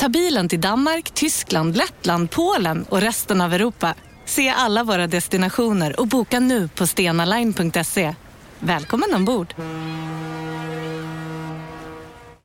Ta 0.00 0.08
bilen 0.08 0.48
till 0.48 0.60
Danmark, 0.60 1.10
Tyskland, 1.10 1.76
Lettland, 1.76 2.30
Polen 2.30 2.84
och 2.88 3.00
resten 3.00 3.40
av 3.40 3.54
Europa. 3.54 3.94
Se 4.24 4.48
alla 4.48 4.84
våra 4.84 5.06
destinationer 5.06 6.00
och 6.00 6.06
boka 6.06 6.40
nu 6.40 6.68
på 6.68 6.86
stenaline.se. 6.86 8.14
Välkommen 8.58 9.14
ombord! 9.14 9.54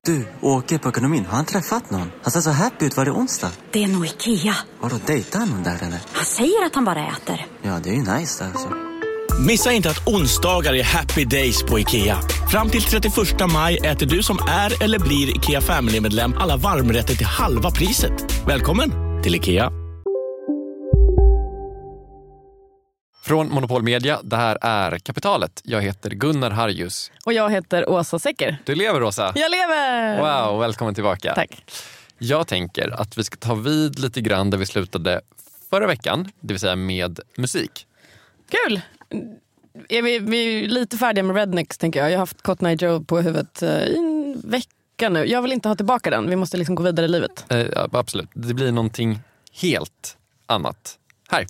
Du, 0.05 0.27
åker 0.41 0.77
på 0.77 0.90
ekonomin. 0.90 1.26
Har 1.26 1.36
han 1.36 1.46
träffat 1.46 1.91
någon? 1.91 2.12
Han 2.23 2.32
ser 2.32 2.41
så 2.41 2.49
happy 2.49 2.86
ut. 2.86 2.98
Var 2.98 3.05
det 3.05 3.12
onsdag? 3.12 3.52
Det 3.72 3.84
är 3.84 3.88
nog 3.88 4.05
Ikea. 4.05 4.55
Har 4.80 4.90
du 4.90 4.98
dejtat 5.05 5.49
någon 5.49 5.63
där 5.63 5.77
eller? 5.84 5.99
Han 6.12 6.26
säger 6.26 6.66
att 6.66 6.76
han 6.76 6.85
bara 6.85 7.08
äter. 7.08 7.46
Ja, 7.62 7.80
det 7.84 7.90
är 7.90 7.94
ju 7.94 8.18
nice 8.18 8.44
där 8.44 8.52
alltså. 8.52 8.95
Missa 9.39 9.71
inte 9.71 9.89
att 9.89 10.07
onsdagar 10.07 10.73
är 10.73 10.84
happy 10.84 11.25
days 11.25 11.63
på 11.63 11.80
IKEA. 11.80 12.17
Fram 12.52 12.70
till 12.70 12.81
31 12.81 13.13
maj 13.53 13.77
äter 13.77 14.05
du 14.05 14.23
som 14.23 14.38
är 14.49 14.84
eller 14.84 14.99
blir 14.99 15.38
IKEA 15.38 15.62
Family-medlem 15.62 16.34
alla 16.38 16.57
varmrätter 16.57 17.16
till 17.16 17.26
halva 17.26 17.71
priset. 17.71 18.48
Välkommen 18.48 18.91
till 19.23 19.35
IKEA. 19.35 19.71
Från 23.23 23.49
Monopol 23.49 23.84
Media, 23.84 24.20
det 24.23 24.35
här 24.35 24.57
är 24.62 24.98
Kapitalet. 24.98 25.62
Jag 25.63 25.82
heter 25.82 26.10
Gunnar 26.10 26.51
Harjus. 26.51 27.12
Och 27.26 27.34
jag 27.34 27.51
heter 27.51 27.90
Åsa 27.90 28.20
Secker. 28.20 28.57
Du 28.65 28.76
lever 28.76 29.04
Åsa! 29.04 29.34
Jag 29.35 29.51
lever! 29.51 30.20
Wow, 30.20 30.60
välkommen 30.60 30.95
tillbaka. 30.95 31.34
Tack. 31.35 31.63
Jag 32.17 32.48
tänker 32.48 33.01
att 33.01 33.17
vi 33.17 33.23
ska 33.23 33.35
ta 33.35 33.55
vid 33.55 33.99
lite 33.99 34.21
grann 34.21 34.49
där 34.49 34.57
vi 34.57 34.65
slutade 34.65 35.21
förra 35.70 35.88
veckan, 35.88 36.32
det 36.40 36.54
vill 36.54 36.60
säga 36.60 36.76
med 36.76 37.20
musik. 37.38 37.88
Kul! 38.49 38.82
Är 39.89 40.01
vi, 40.01 40.20
vi 40.20 40.63
är 40.63 40.67
lite 40.67 40.98
färdiga 40.98 41.23
med 41.23 41.35
Rednecks 41.35 41.77
tänker 41.77 41.99
jag. 41.99 42.09
Jag 42.09 42.15
har 42.15 42.20
haft 42.20 42.41
Cotton 42.41 42.67
Eye 42.67 42.77
Joe 42.79 43.03
på 43.03 43.17
huvudet 43.21 43.61
eh, 43.63 43.70
i 43.70 43.95
en 43.98 44.41
vecka 44.45 45.09
nu. 45.09 45.25
Jag 45.25 45.41
vill 45.41 45.51
inte 45.53 45.67
ha 45.70 45.75
tillbaka 45.75 46.09
den. 46.09 46.29
Vi 46.29 46.35
måste 46.35 46.57
liksom 46.57 46.75
gå 46.75 46.84
vidare 46.84 47.05
i 47.05 47.09
livet. 47.09 47.45
Eh, 47.51 47.65
absolut, 47.91 48.29
det 48.33 48.53
blir 48.53 48.71
någonting 48.71 49.20
helt 49.61 50.17
annat. 50.48 50.98
Här. 51.29 51.45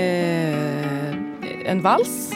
Eh, 0.00 1.70
en 1.70 1.80
vals? 1.82 2.32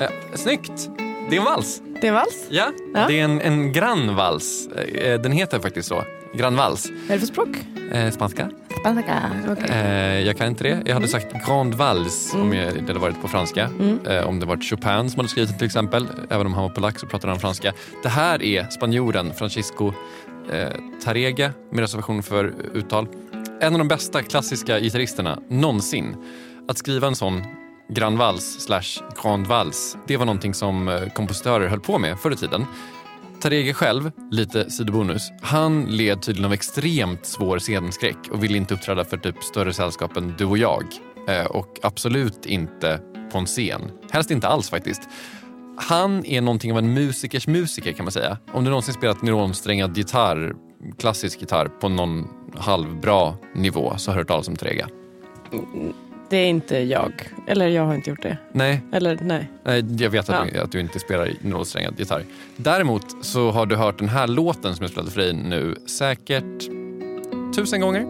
Eh, 0.00 0.10
snyggt! 0.34 0.90
Det 1.30 1.36
är 1.36 1.38
en 1.40 1.44
vals. 1.44 1.82
Det 2.00 2.06
är 2.06 2.08
en 2.08 2.14
vals? 2.14 2.46
Ja, 2.50 2.72
Ja. 2.94 3.06
det 3.08 3.20
är 3.20 3.24
en, 3.24 3.40
en 3.40 3.72
grannvals. 3.72 4.66
Eh, 4.68 5.20
Den 5.20 5.32
heter 5.32 5.58
faktiskt 5.58 5.88
så. 5.88 6.04
Grannvals. 6.34 6.90
Vad 6.90 7.10
är 7.10 7.14
det 7.14 7.18
för 7.18 7.26
språk? 7.26 7.48
Eh, 7.92 8.10
spanska. 8.10 8.50
Spanska. 8.80 9.30
Okay. 9.52 9.70
Eh, 9.70 10.20
jag 10.26 10.36
kan 10.36 10.46
inte 10.46 10.64
det. 10.64 10.82
Jag 10.86 10.94
hade 10.94 11.08
sagt 11.08 11.46
Grand 11.46 11.74
Vals 11.74 12.34
om 12.34 12.52
jag, 12.52 12.74
det 12.74 12.86
hade 12.86 12.98
varit 12.98 13.22
på 13.22 13.28
franska. 13.28 13.70
Eh, 14.06 14.28
om 14.28 14.40
det 14.40 14.46
varit 14.46 14.64
Chopin 14.64 15.10
som 15.10 15.18
hade 15.18 15.28
skrivit 15.28 15.50
den 15.50 15.58
till 15.58 15.66
exempel. 15.66 16.06
Även 16.30 16.46
om 16.46 16.54
han 16.54 16.62
var 16.62 16.70
polack 16.70 16.98
så 16.98 17.06
pratade 17.06 17.32
han 17.32 17.40
franska. 17.40 17.72
Det 18.02 18.08
här 18.08 18.42
är 18.42 18.64
spanjoren 18.70 19.34
Francisco 19.34 19.92
eh, 20.52 20.68
Tarrega 21.04 21.52
med 21.70 21.80
reservation 21.80 22.22
för 22.22 22.54
uttal. 22.74 23.08
En 23.60 23.72
av 23.72 23.78
de 23.78 23.88
bästa 23.88 24.22
klassiska 24.22 24.80
gitarristerna 24.80 25.38
någonsin. 25.48 26.16
Att 26.68 26.78
skriva 26.78 27.06
en 27.06 27.16
sån 27.16 27.42
Grand 27.88 28.18
Vals 28.18 28.60
slash 28.60 29.02
Grand 29.22 29.46
Vals, 29.46 29.96
det 30.06 30.16
var 30.16 30.26
någonting 30.26 30.54
som 30.54 30.88
eh, 30.88 31.08
kompositörer 31.08 31.68
höll 31.68 31.80
på 31.80 31.98
med 31.98 32.18
förr 32.18 32.30
i 32.30 32.36
tiden. 32.36 32.66
Tarege 33.40 33.74
själv, 33.74 34.10
lite 34.30 34.70
sidobonus, 34.70 35.32
han 35.42 35.84
led 35.84 36.22
tydligen 36.22 36.44
av 36.44 36.52
extremt 36.52 37.26
svår 37.26 37.58
scenskräck 37.58 38.16
och 38.30 38.44
ville 38.44 38.56
inte 38.56 38.74
uppträda 38.74 39.04
för 39.04 39.16
typ 39.16 39.42
större 39.42 39.72
sällskap 39.72 40.16
än 40.16 40.34
du 40.38 40.44
och 40.44 40.58
jag. 40.58 40.84
Eh, 41.28 41.44
och 41.46 41.78
absolut 41.82 42.46
inte 42.46 43.00
på 43.32 43.38
en 43.38 43.46
scen. 43.46 43.90
Helst 44.10 44.30
inte 44.30 44.48
alls 44.48 44.70
faktiskt. 44.70 45.08
Han 45.76 46.26
är 46.26 46.40
någonting 46.40 46.72
av 46.72 46.78
en 46.78 46.94
musikers 46.94 47.46
musiker 47.46 47.92
kan 47.92 48.04
man 48.04 48.12
säga. 48.12 48.38
Om 48.52 48.64
du 48.64 48.70
någonsin 48.70 48.94
spelat 48.94 49.22
nylonsträngad 49.22 49.96
gitarr, 49.96 50.54
klassisk 50.98 51.40
gitarr, 51.40 51.68
på 51.68 51.88
någon 51.88 52.28
halvbra 52.56 53.34
nivå 53.54 53.94
så 53.96 54.10
har 54.10 54.14
du 54.14 54.20
hört 54.20 54.28
talas 54.28 54.48
om 54.48 54.56
Tarega. 54.56 54.88
Mm, 55.52 55.92
det 56.30 56.36
är 56.36 56.46
inte 56.46 56.76
jag. 56.78 57.12
Eller 57.46 57.68
jag 57.68 57.82
har 57.86 57.94
inte 57.94 58.10
gjort 58.10 58.22
det. 58.22 58.38
Nej, 58.52 58.80
Eller 58.92 59.18
nej. 59.22 59.50
Nej, 59.64 59.84
jag 59.98 60.10
vet 60.10 60.28
att, 60.28 60.36
Ja. 60.46 60.52
du, 60.52 60.58
att 60.60 60.72
du 60.72 60.80
inte 60.80 60.98
spelar 60.98 61.30
nylonsträngad 61.40 61.94
gitarr. 61.98 62.24
Däremot 62.56 63.24
så 63.24 63.50
har 63.50 63.66
du 63.66 63.76
hört 63.76 63.98
den 63.98 64.08
här 64.08 64.26
låten 64.26 64.76
som 64.76 64.82
jag 64.82 64.90
spelade 64.90 65.10
för 65.10 65.20
dig 65.20 65.32
nu 65.32 65.74
säkert 65.86 66.44
tusen 67.56 67.80
gånger. 67.80 68.06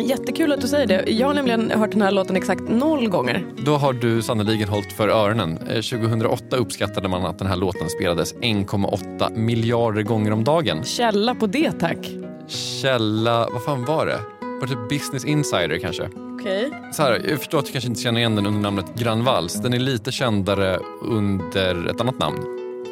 Jättekul 0.00 0.52
att 0.52 0.60
du 0.60 0.68
säger 0.68 0.86
det. 0.86 1.04
Jag 1.12 1.26
har 1.26 1.34
nämligen 1.34 1.70
hört 1.70 1.90
den 1.92 2.02
här 2.02 2.10
låten 2.10 2.36
exakt 2.36 2.60
noll 2.68 3.08
gånger. 3.08 3.44
Då 3.64 3.76
har 3.76 3.92
du 3.92 4.22
sannoliken 4.22 4.68
hållit 4.68 4.92
för 4.92 5.08
öronen. 5.08 5.58
Eh, 5.58 5.74
2008 5.74 6.56
uppskattade 6.56 7.08
man 7.08 7.26
att 7.26 7.38
den 7.38 7.48
här 7.48 7.56
låten 7.56 7.88
spelades 7.90 8.34
1,8 8.34 9.36
miljarder 9.36 10.02
gånger 10.02 10.32
om 10.32 10.44
dagen. 10.44 10.84
Källa 10.84 11.34
på 11.34 11.46
det 11.46 11.72
tack. 11.72 12.10
Källa, 12.48 13.48
vad 13.52 13.64
fan 13.64 13.84
var 13.84 14.06
det? 14.06 14.18
Var 14.40 14.60
det 14.60 14.68
typ 14.68 14.88
Business 14.88 15.24
Insider 15.24 15.78
kanske? 15.78 16.08
Okej. 16.42 16.70
Så 16.92 17.02
här, 17.02 17.20
jag 17.28 17.38
förstår 17.38 17.58
att 17.58 17.66
du 17.66 17.72
kanske 17.72 17.88
inte 17.88 18.00
känner 18.00 18.20
igen 18.20 18.36
den 18.36 18.46
under 18.46 18.60
namnet 18.60 18.94
Grand 18.94 19.22
Vals. 19.22 19.54
Den 19.54 19.74
är 19.74 19.78
lite 19.78 20.12
kändare 20.12 20.78
under 21.02 21.90
ett 21.90 22.00
annat 22.00 22.18
namn. 22.18 22.38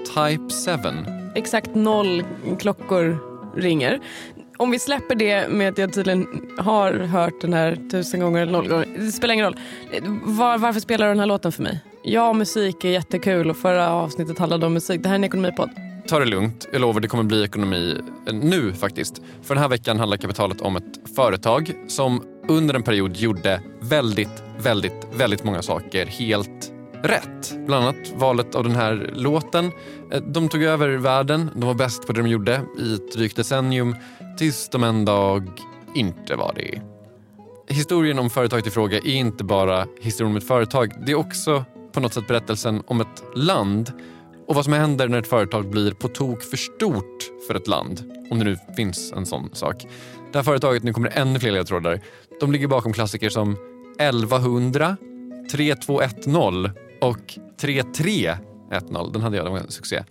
Type 0.07 0.79
7. 0.83 1.11
Exakt 1.35 1.75
noll 1.75 2.25
klockor 2.61 3.19
ringer. 3.57 4.01
Om 4.57 4.71
vi 4.71 4.79
släpper 4.79 5.15
det 5.15 5.49
med 5.49 5.69
att 5.69 5.79
jag 5.79 5.93
tydligen 5.93 6.27
har 6.59 6.93
hört 6.93 7.41
den 7.41 7.53
här 7.53 7.79
tusen 7.91 8.21
gånger 8.21 8.43
eller 8.43 8.53
noll 8.53 8.69
gånger. 8.69 8.87
Det 8.99 9.13
spelar 9.13 9.35
ingen 9.35 9.47
roll. 9.47 9.61
Var, 10.23 10.59
varför 10.59 10.81
spelar 10.81 11.07
du 11.07 11.11
den 11.11 11.21
här 11.21 11.27
låten 11.27 11.53
för 11.53 11.63
mig? 11.63 11.81
Ja, 12.03 12.33
musik 12.33 12.85
är 12.85 12.89
jättekul 12.89 13.51
och 13.51 13.57
förra 13.57 13.91
avsnittet 13.91 14.39
handlade 14.39 14.67
om 14.67 14.73
musik. 14.73 15.03
Det 15.03 15.09
här 15.09 15.15
är 15.15 15.19
en 15.19 15.25
ekonomipodd. 15.25 15.71
Ta 16.07 16.19
det 16.19 16.25
lugnt. 16.25 16.69
Jag 16.73 16.81
lovar, 16.81 17.01
det 17.01 17.09
kommer 17.09 17.25
bli 17.25 17.45
ekonomi 17.45 18.01
eh, 18.27 18.35
nu 18.35 18.73
faktiskt. 18.73 19.23
För 19.43 19.55
den 19.55 19.63
här 19.63 19.69
veckan 19.69 19.99
handlar 19.99 20.17
kapitalet 20.17 20.61
om 20.61 20.77
ett 20.77 21.15
företag 21.17 21.73
som 21.89 22.23
under 22.49 22.75
en 22.75 22.83
period 22.83 23.17
gjorde 23.17 23.63
väldigt, 23.81 24.43
väldigt, 24.59 25.07
väldigt 25.15 25.45
många 25.45 25.63
saker 25.63 26.07
helt 26.07 26.73
rätt. 27.03 27.67
Bland 27.67 27.85
annat 27.85 28.13
valet 28.17 28.55
av 28.55 28.65
den 28.65 28.77
här 28.77 29.11
låten. 29.15 29.73
Eh, 30.13 30.23
de 30.23 30.49
tog 30.49 30.63
över 30.63 30.89
världen, 30.89 31.51
de 31.55 31.67
var 31.67 31.75
bäst 31.75 32.07
på 32.07 32.13
det 32.13 32.23
de 32.23 32.29
gjorde 32.29 32.61
i 32.79 32.95
ett 32.95 33.13
drygt 33.13 33.37
decennium 33.37 33.97
tills 34.39 34.69
de 34.69 34.85
en 34.85 35.05
dag 35.05 35.49
inte 35.95 36.37
var 36.37 36.53
det. 36.57 36.83
Historien 37.75 38.19
om 38.19 38.31
företaget 38.31 38.67
i 38.67 38.71
fråga 38.71 38.99
är 38.99 39.15
inte 39.15 39.45
bara 39.45 39.87
historien 40.01 40.31
om 40.31 40.37
ett 40.37 40.47
företag. 40.47 40.93
Det 41.07 41.13
är 41.13 41.17
också 41.17 41.65
på 41.93 42.01
något 42.01 42.15
sätt 42.15 42.29
berättelsen 42.29 42.83
om 42.87 43.01
ett 43.01 43.25
land 43.35 43.93
och 44.47 44.55
vad 44.55 44.65
som 44.65 44.73
händer 44.73 45.09
när 45.09 45.19
ett 45.19 45.29
företag 45.29 45.71
blir 45.71 45.93
på 45.93 46.09
tok 46.09 46.43
för 46.43 46.57
stort 46.57 47.31
för 47.47 47.55
ett 47.55 47.69
land. 47.69 48.13
Om 48.31 48.39
det 48.39 48.45
nu 48.45 48.57
finns 48.77 49.13
en 49.13 49.27
sån 49.27 49.51
sak. 49.53 49.87
Det 50.33 50.39
här 50.39 50.43
företaget, 50.43 50.83
nu 50.83 50.93
kommer 50.93 51.09
det 51.09 51.15
ännu 51.15 51.39
fler 51.39 51.51
ledtrådar. 51.51 52.01
De 52.41 52.53
ligger 52.53 52.69
bakom 52.69 52.93
klassiker 52.93 53.31
som 53.31 53.57
1100, 53.99 54.97
3210 55.51 56.71
och 57.01 57.39
3310. 57.61 58.33
Den 59.13 59.23
hade 59.23 59.37
jag, 59.37 59.47
det 59.47 59.51
var 59.51 59.59
en 59.59 59.71
succé. 59.71 60.05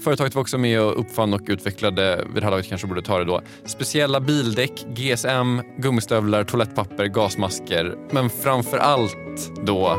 Företaget 0.00 0.34
var 0.34 0.42
också 0.42 0.58
med 0.58 0.80
och 0.80 1.00
uppfann 1.00 1.34
och 1.34 1.40
utvecklade, 1.46 2.24
vid 2.26 2.42
det 2.42 2.44
här 2.44 2.50
laget 2.50 2.68
kanske 2.68 2.86
borde 2.86 3.02
ta 3.02 3.18
det 3.18 3.24
då, 3.24 3.40
speciella 3.64 4.20
bildäck, 4.20 4.86
GSM, 4.94 5.60
gummistövlar, 5.78 6.44
toalettpapper, 6.44 7.06
gasmasker. 7.06 7.96
Men 8.10 8.30
framför 8.30 8.78
allt 8.78 9.50
då 9.66 9.96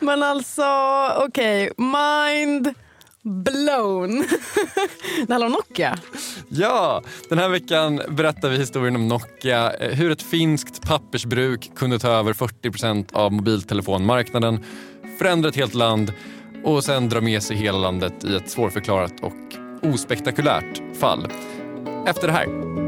Men 0.00 0.22
alltså, 0.22 0.64
okej. 1.16 1.72
Mind 1.76 2.74
blown. 3.28 4.24
det 5.26 5.32
handlar 5.32 5.46
om 5.46 5.52
Nokia. 5.52 5.98
Ja, 6.48 7.02
den 7.28 7.38
här 7.38 7.48
veckan 7.48 8.00
berättar 8.08 8.48
vi 8.48 8.56
historien 8.56 8.96
om 8.96 9.08
Nokia. 9.08 9.72
Eh, 9.72 9.94
hur 9.94 10.10
ett 10.10 10.22
finskt 10.22 10.82
pappersbruk 10.82 11.70
kunde 11.76 11.98
ta 11.98 12.08
över 12.08 12.32
40% 12.32 13.12
av 13.12 13.32
mobiltelefonmarknaden, 13.32 14.64
förändra 15.18 15.48
ett 15.48 15.56
helt 15.56 15.74
land 15.74 16.12
och 16.64 16.84
sen 16.84 17.08
dra 17.08 17.20
med 17.20 17.42
sig 17.42 17.56
hela 17.56 17.78
landet 17.78 18.24
i 18.24 18.36
ett 18.36 18.50
svårförklarat 18.50 19.14
och 19.22 19.34
ospektakulärt 19.94 20.82
fall. 21.00 21.28
Efter 22.06 22.26
det 22.26 22.32
här. 22.32 22.87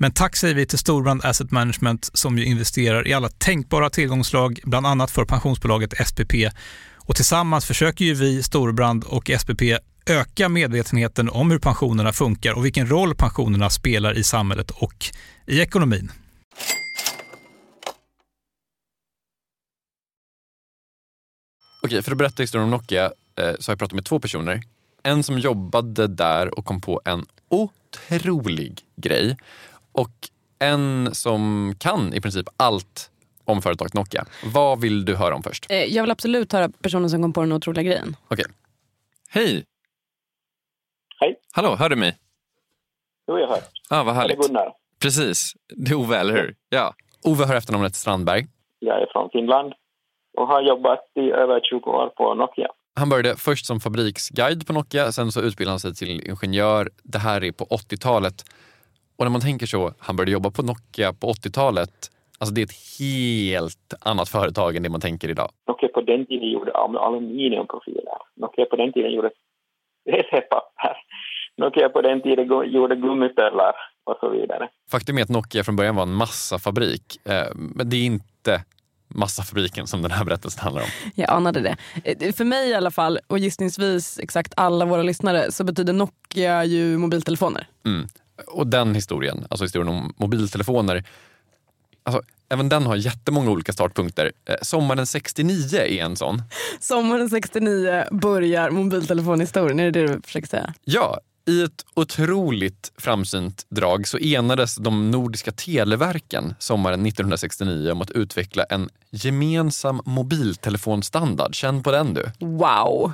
Men 0.00 0.12
tack 0.12 0.36
säger 0.36 0.54
vi 0.54 0.66
till 0.66 0.78
Storbrand 0.78 1.24
Asset 1.24 1.50
Management 1.50 2.10
som 2.12 2.38
ju 2.38 2.44
investerar 2.44 3.08
i 3.08 3.12
alla 3.12 3.28
tänkbara 3.28 3.90
tillgångslag, 3.90 4.60
bland 4.64 4.86
annat 4.86 5.10
för 5.10 5.24
pensionsbolaget 5.24 6.08
SPP. 6.08 6.32
Och 6.96 7.16
tillsammans 7.16 7.66
försöker 7.66 8.04
ju 8.04 8.14
vi, 8.14 8.42
Storbrand 8.42 9.04
och 9.04 9.30
SPP, 9.38 9.62
öka 10.06 10.48
medvetenheten 10.48 11.28
om 11.30 11.50
hur 11.50 11.58
pensionerna 11.58 12.12
funkar 12.12 12.52
och 12.52 12.64
vilken 12.64 12.90
roll 12.90 13.14
pensionerna 13.14 13.70
spelar 13.70 14.18
i 14.18 14.24
samhället 14.24 14.70
och 14.70 15.06
i 15.46 15.60
ekonomin. 15.60 16.12
Okej, 21.82 22.02
för 22.02 22.12
att 22.12 22.18
berätta 22.18 22.42
historien 22.42 22.64
om 22.64 22.70
Nokia 22.70 23.04
eh, 23.04 23.10
så 23.36 23.42
har 23.42 23.54
jag 23.72 23.78
pratat 23.78 23.92
med 23.92 24.04
två 24.04 24.20
personer. 24.20 24.62
En 25.02 25.22
som 25.22 25.38
jobbade 25.38 26.06
där 26.06 26.58
och 26.58 26.64
kom 26.64 26.80
på 26.80 27.00
en 27.04 27.26
otrolig 27.48 28.80
grej 28.96 29.36
och 29.98 30.10
en 30.58 31.14
som 31.14 31.74
kan 31.78 32.14
i 32.14 32.20
princip 32.20 32.46
allt 32.56 33.10
om 33.44 33.62
företaget 33.62 33.94
Nokia. 33.94 34.24
Vad 34.44 34.80
vill 34.80 35.04
du 35.04 35.16
höra 35.16 35.34
om 35.34 35.42
först? 35.42 35.66
Eh, 35.70 35.84
Jag 35.84 36.02
vill 36.02 36.10
absolut 36.10 36.52
höra 36.52 36.68
personen 36.82 37.10
som 37.10 37.22
kom 37.22 37.32
på 37.32 37.40
den 37.40 37.52
otroliga 37.52 37.82
grejen. 37.82 38.16
Okej. 38.28 38.44
Hej! 39.30 39.64
Hej. 41.20 41.36
Hallå, 41.52 41.76
hör 41.76 41.88
du 41.88 41.96
mig? 41.96 42.16
Jo, 43.28 43.38
jag 43.38 43.48
hör. 43.48 43.60
ah, 43.90 44.02
vad 44.02 44.08
Är 44.08 44.14
det 44.14 44.20
härligt. 44.20 44.38
Gunnar? 44.46 44.72
Precis. 45.00 45.52
Det 45.76 45.90
är 45.90 45.94
Ove, 45.94 46.16
eller 46.18 46.32
hur? 46.34 46.54
Ja. 46.68 46.94
Ove 47.24 47.44
har 47.44 47.54
efternamnet 47.54 47.94
Strandberg. 47.94 48.46
Jag 48.78 49.02
är 49.02 49.06
från 49.12 49.30
Finland 49.32 49.72
och 50.36 50.46
har 50.46 50.62
jobbat 50.62 51.00
i 51.14 51.20
över 51.30 51.60
20 51.60 51.90
år 51.90 52.08
på 52.16 52.34
Nokia. 52.34 52.68
Han 52.94 53.08
började 53.08 53.36
först 53.36 53.66
som 53.66 53.80
fabriksguide 53.80 54.66
på 54.66 54.72
Nokia, 54.72 55.12
sen 55.12 55.32
så 55.32 55.40
utbildade 55.40 55.72
han 55.72 55.80
sig 55.80 55.94
till 55.94 56.10
ingenjör. 56.28 56.90
Det 57.02 57.18
här 57.18 57.44
är 57.44 57.52
på 57.52 57.64
80-talet. 57.64 58.44
Och 59.18 59.24
när 59.24 59.30
man 59.30 59.40
tänker 59.40 59.66
så, 59.66 59.92
han 59.98 60.16
började 60.16 60.32
jobba 60.32 60.50
på 60.50 60.62
Nokia 60.62 61.12
på 61.12 61.32
80-talet. 61.32 61.90
Alltså 62.38 62.54
det 62.54 62.60
är 62.60 62.64
ett 62.64 62.98
helt 63.00 63.94
annat 64.00 64.28
företag 64.28 64.76
än 64.76 64.82
det 64.82 64.88
man 64.88 65.00
tänker 65.00 65.28
idag. 65.28 65.50
Nokia 65.68 65.88
på 65.88 66.00
den 66.00 66.26
tiden 66.26 66.50
gjorde 66.50 66.72
al- 66.72 66.98
aluminiumprofiler. 66.98 68.04
Nokia 68.36 68.64
på 68.64 68.76
den 68.76 68.92
tiden 68.92 69.12
gjorde 69.12 69.30
recepapper. 70.10 70.96
Nokia 71.56 71.88
på 71.88 72.00
den 72.02 72.22
tiden 72.22 72.46
gjorde 72.72 72.96
gummipellar 72.96 73.74
och 74.04 74.16
så 74.20 74.28
vidare. 74.30 74.68
Faktum 74.90 75.18
är 75.18 75.22
att 75.22 75.28
Nokia 75.28 75.64
från 75.64 75.76
början 75.76 75.96
var 75.96 76.02
en 76.02 76.12
massafabrik. 76.12 77.26
Eh, 77.28 77.46
Men 77.54 77.90
det 77.90 77.96
är 77.96 78.04
inte 78.06 78.64
massafabriken 79.08 79.86
som 79.86 80.02
den 80.02 80.10
här 80.10 80.24
berättelsen 80.24 80.62
handlar 80.64 80.82
om. 80.82 80.88
Jag 81.14 81.30
anade 81.30 81.60
det. 81.60 81.76
Eh, 82.04 82.32
För 82.32 82.44
mig 82.44 82.68
i 82.70 82.74
alla 82.74 82.90
fall, 82.90 83.18
och 83.26 83.38
gissningsvis 83.38 84.18
exakt 84.18 84.52
alla 84.56 84.84
våra 84.84 85.02
lyssnare, 85.02 85.52
så 85.52 85.64
betyder 85.64 85.92
Nokia 85.92 86.64
ju 86.64 86.98
mobiltelefoner. 86.98 87.66
Mm. 87.86 88.06
Och 88.46 88.66
den 88.66 88.94
historien, 88.94 89.46
alltså 89.50 89.64
historien 89.64 89.88
om 89.88 90.14
mobiltelefoner, 90.16 91.04
alltså, 92.02 92.22
även 92.48 92.68
den 92.68 92.86
har 92.86 92.96
jättemånga 92.96 93.50
olika 93.50 93.72
startpunkter. 93.72 94.32
Eh, 94.44 94.56
sommaren 94.62 95.06
69 95.06 95.78
är 95.78 96.04
en 96.04 96.16
sån. 96.16 96.42
Sommaren 96.80 97.30
69 97.30 98.04
börjar 98.10 98.70
mobiltelefonhistorien, 98.70 99.80
är 99.80 99.90
det 99.90 100.00
det 100.00 100.12
du 100.12 100.20
försöker 100.22 100.48
säga? 100.48 100.74
Ja, 100.84 101.20
i 101.48 101.62
ett 101.62 101.84
otroligt 101.94 102.92
framsynt 102.96 103.66
drag 103.68 104.08
så 104.08 104.18
enades 104.18 104.76
de 104.76 105.10
nordiska 105.10 105.52
televerken 105.52 106.54
sommaren 106.58 107.06
1969 107.06 107.90
om 107.90 108.02
att 108.02 108.10
utveckla 108.10 108.64
en 108.64 108.88
gemensam 109.10 110.00
mobiltelefonstandard. 110.04 111.54
Känn 111.54 111.82
på 111.82 111.90
den 111.90 112.14
du. 112.14 112.24
Wow! 112.38 113.12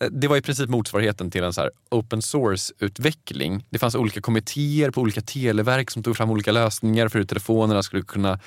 Eh, 0.00 0.08
det 0.10 0.28
var 0.28 0.36
i 0.36 0.42
princip 0.42 0.70
motsvarigheten 0.70 1.30
till 1.30 1.44
en 1.44 1.52
så 1.52 1.60
här 1.60 1.70
open 1.90 2.22
source-utveckling. 2.22 3.64
Det 3.70 3.78
fanns 3.78 3.94
olika 3.94 4.20
kommittéer 4.20 4.90
på 4.90 5.00
olika 5.00 5.20
televerk 5.20 5.90
som 5.90 6.02
tog 6.02 6.16
fram 6.16 6.30
olika 6.30 6.52
lösningar 6.52 7.08
för 7.08 7.18
hur 7.18 7.26
telefonerna 7.26 7.82
skulle 7.82 8.02
kunna 8.02 8.38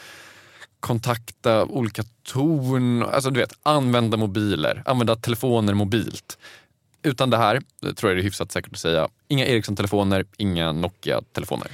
kontakta 0.80 1.66
olika 1.66 2.04
torn, 2.24 3.04
alltså 3.04 3.30
du 3.30 3.40
vet, 3.40 3.54
använda 3.64 4.18
mobiler, 4.18 4.84
använda 4.86 5.16
telefoner 5.16 5.74
mobilt. 5.74 6.38
Utan 7.04 7.30
det 7.30 7.38
här, 7.38 7.62
det 7.82 7.94
tror 7.94 8.12
jag 8.12 8.18
det 8.18 8.22
är 8.22 8.24
hyfsat 8.24 8.52
säkert 8.52 8.74
att 8.74 8.80
säga, 8.80 9.08
inga 9.28 9.46
Ericsson-telefoner, 9.46 10.26
inga 10.38 10.72
Nokia-telefoner. 10.72 11.68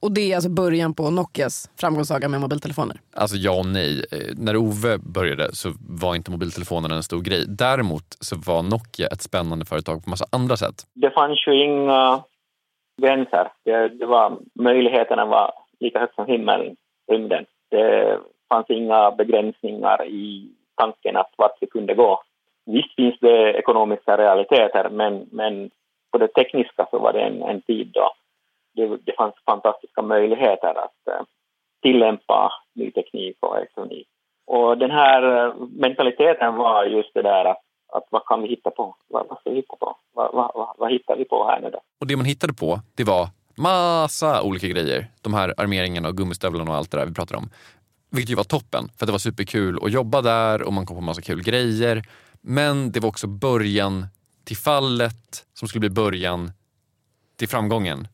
Och- 0.00 0.12
det 0.12 0.32
är 0.32 0.34
alltså 0.34 0.50
början 0.50 0.94
på 0.94 1.10
Nokias 1.10 1.70
framgångssaga 1.80 2.28
med 2.28 2.40
mobiltelefoner. 2.40 2.96
Alltså 3.16 3.36
ja 3.36 3.58
och 3.58 3.66
nej. 3.66 4.04
Eh, 4.12 4.18
När 4.36 4.56
Ove 4.56 4.98
började 4.98 5.54
så 5.54 5.68
var 5.88 6.14
inte 6.14 6.30
mobiltelefonerna 6.30 6.94
en 6.94 7.02
stor 7.02 7.20
grej. 7.20 7.44
Däremot 7.48 8.04
så 8.20 8.36
var 8.46 8.62
Nokia 8.62 9.06
ett 9.06 9.22
spännande 9.22 9.64
företag 9.64 10.04
på 10.04 10.10
massa 10.10 10.24
andra 10.32 10.56
sätt. 10.56 10.74
Det 10.94 11.10
fanns 11.10 11.46
ju 11.48 11.64
inga 11.64 12.22
gränser. 13.02 13.52
Det, 13.64 13.88
det 13.88 14.06
var, 14.06 14.38
möjligheterna 14.54 15.24
var 15.26 15.52
lika 15.80 15.98
högt 16.00 16.14
som 16.14 16.26
himmelen, 16.26 16.76
rymden. 17.12 17.44
Det 17.70 18.18
fanns 18.48 18.70
inga 18.70 19.10
begränsningar 19.10 20.06
i 20.06 20.48
tanken 20.80 21.16
att 21.16 21.30
vart 21.36 21.56
vi 21.60 21.66
kunde 21.66 21.94
gå. 21.94 22.22
Visst 22.66 22.94
finns 22.96 23.14
det 23.20 23.52
ekonomiska 23.52 24.16
realiteter, 24.16 24.88
men, 24.90 25.28
men 25.32 25.70
på 26.12 26.18
det 26.18 26.28
tekniska 26.28 26.86
så 26.90 26.98
var 26.98 27.12
det 27.12 27.20
en, 27.20 27.42
en 27.42 27.60
tid 27.62 27.90
då 27.94 28.12
det, 28.74 28.96
det 29.06 29.16
fanns 29.16 29.34
fantastiska 29.46 30.02
möjligheter 30.02 30.68
att 30.68 31.08
eh, 31.10 31.24
tillämpa 31.82 32.52
ny 32.74 32.90
teknik 32.90 33.36
och 33.40 33.56
elektronik. 33.56 34.08
Och 34.46 34.78
den 34.78 34.90
här 34.90 35.46
eh, 35.46 35.54
mentaliteten 35.70 36.56
var 36.56 36.84
just 36.84 37.14
det 37.14 37.22
där 37.22 37.44
att, 37.44 37.62
att 37.92 38.06
vad 38.10 38.26
kan 38.26 38.42
vi 38.42 38.48
hitta 38.48 38.70
på? 38.70 38.96
Vad, 39.08 39.26
vad 39.28 39.38
ska 39.40 39.50
vi 39.50 39.56
hitta 39.56 39.76
på? 39.76 39.96
Vad, 40.14 40.34
vad, 40.34 40.50
vad, 40.54 40.74
vad 40.78 40.92
hittar 40.92 41.16
vi 41.16 41.24
på 41.24 41.46
här 41.48 41.60
nu 41.60 41.70
då? 41.70 41.80
Och 42.00 42.06
det 42.06 42.16
man 42.16 42.26
hittade 42.26 42.54
på, 42.54 42.80
det 42.96 43.04
var 43.04 43.28
massa 43.56 44.42
olika 44.42 44.66
grejer. 44.66 45.06
De 45.22 45.34
här 45.34 45.54
armeringarna 45.56 46.08
och 46.08 46.16
gummistövlarna 46.16 46.70
och 46.70 46.76
allt 46.76 46.90
det 46.90 46.98
där 46.98 47.06
vi 47.06 47.14
pratade 47.14 47.38
om. 47.38 47.50
Vilket 48.10 48.30
ju 48.30 48.34
var 48.34 48.44
toppen, 48.44 48.88
för 48.98 49.06
det 49.06 49.12
var 49.12 49.18
superkul 49.18 49.78
att 49.82 49.92
jobba 49.92 50.20
där 50.20 50.62
och 50.62 50.72
man 50.72 50.86
kom 50.86 50.96
på 50.96 51.00
massa 51.00 51.22
kul 51.22 51.42
grejer. 51.42 52.02
Men 52.40 52.92
det 52.92 53.00
var 53.00 53.08
också 53.08 53.26
början 53.26 54.06
till 54.44 54.56
fallet 54.56 55.46
som 55.54 55.68
skulle 55.68 55.80
bli 55.80 55.90
början 55.90 56.50
till 57.38 57.48
framgången. 57.48 58.08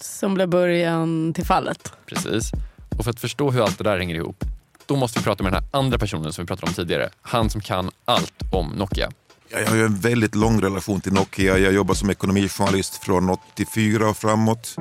Som 0.00 0.34
blev 0.34 0.48
början 0.48 1.32
till 1.34 1.44
fallet. 1.44 1.92
Precis. 2.06 2.50
Och 2.98 3.04
för 3.04 3.10
att 3.10 3.20
förstå 3.20 3.50
hur 3.50 3.62
allt 3.62 3.78
det 3.78 3.84
där 3.84 3.98
hänger 3.98 4.14
ihop, 4.14 4.44
då 4.86 4.96
måste 4.96 5.18
vi 5.18 5.24
prata 5.24 5.42
med 5.42 5.52
den 5.52 5.62
här 5.62 5.78
andra 5.78 5.98
personen 5.98 6.32
som 6.32 6.44
vi 6.44 6.46
pratade 6.46 6.70
om 6.70 6.74
tidigare. 6.74 7.10
Han 7.22 7.50
som 7.50 7.60
kan 7.60 7.90
allt 8.04 8.34
om 8.52 8.68
Nokia. 8.76 9.10
Jag 9.50 9.66
har 9.66 9.76
ju 9.76 9.84
en 9.84 9.96
väldigt 9.96 10.34
lång 10.34 10.60
relation 10.60 11.00
till 11.00 11.12
Nokia. 11.12 11.58
Jag 11.58 11.72
jobbar 11.72 11.94
som 11.94 12.10
ekonomijournalist 12.10 13.04
från 13.04 13.30
84 13.30 14.08
och 14.08 14.16
framåt. 14.16 14.76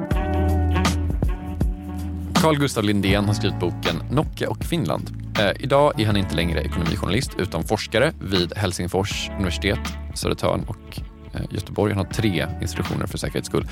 Carl 2.36 2.58
Gustav 2.58 2.84
Lindén 2.84 3.25
har 3.25 3.34
skrivit 3.34 3.60
boken 3.60 4.03
Nokia 4.12 4.50
och 4.50 4.63
Finland. 4.63 5.34
Eh, 5.39 5.51
idag 5.60 6.01
är 6.01 6.05
han 6.05 6.17
inte 6.17 6.36
längre 6.36 6.62
ekonomijournalist 6.62 7.32
utan 7.38 7.63
forskare 7.63 8.13
vid 8.22 8.58
Helsingfors 8.58 9.29
universitet, 9.29 9.79
Södertörn 10.15 10.65
och 10.67 11.01
eh, 11.34 11.41
Göteborg. 11.50 11.93
Han 11.93 12.05
har 12.05 12.13
tre 12.13 12.48
institutioner 12.62 13.08
för 13.08 13.17
säkerhets 13.17 13.48
skull. 13.48 13.67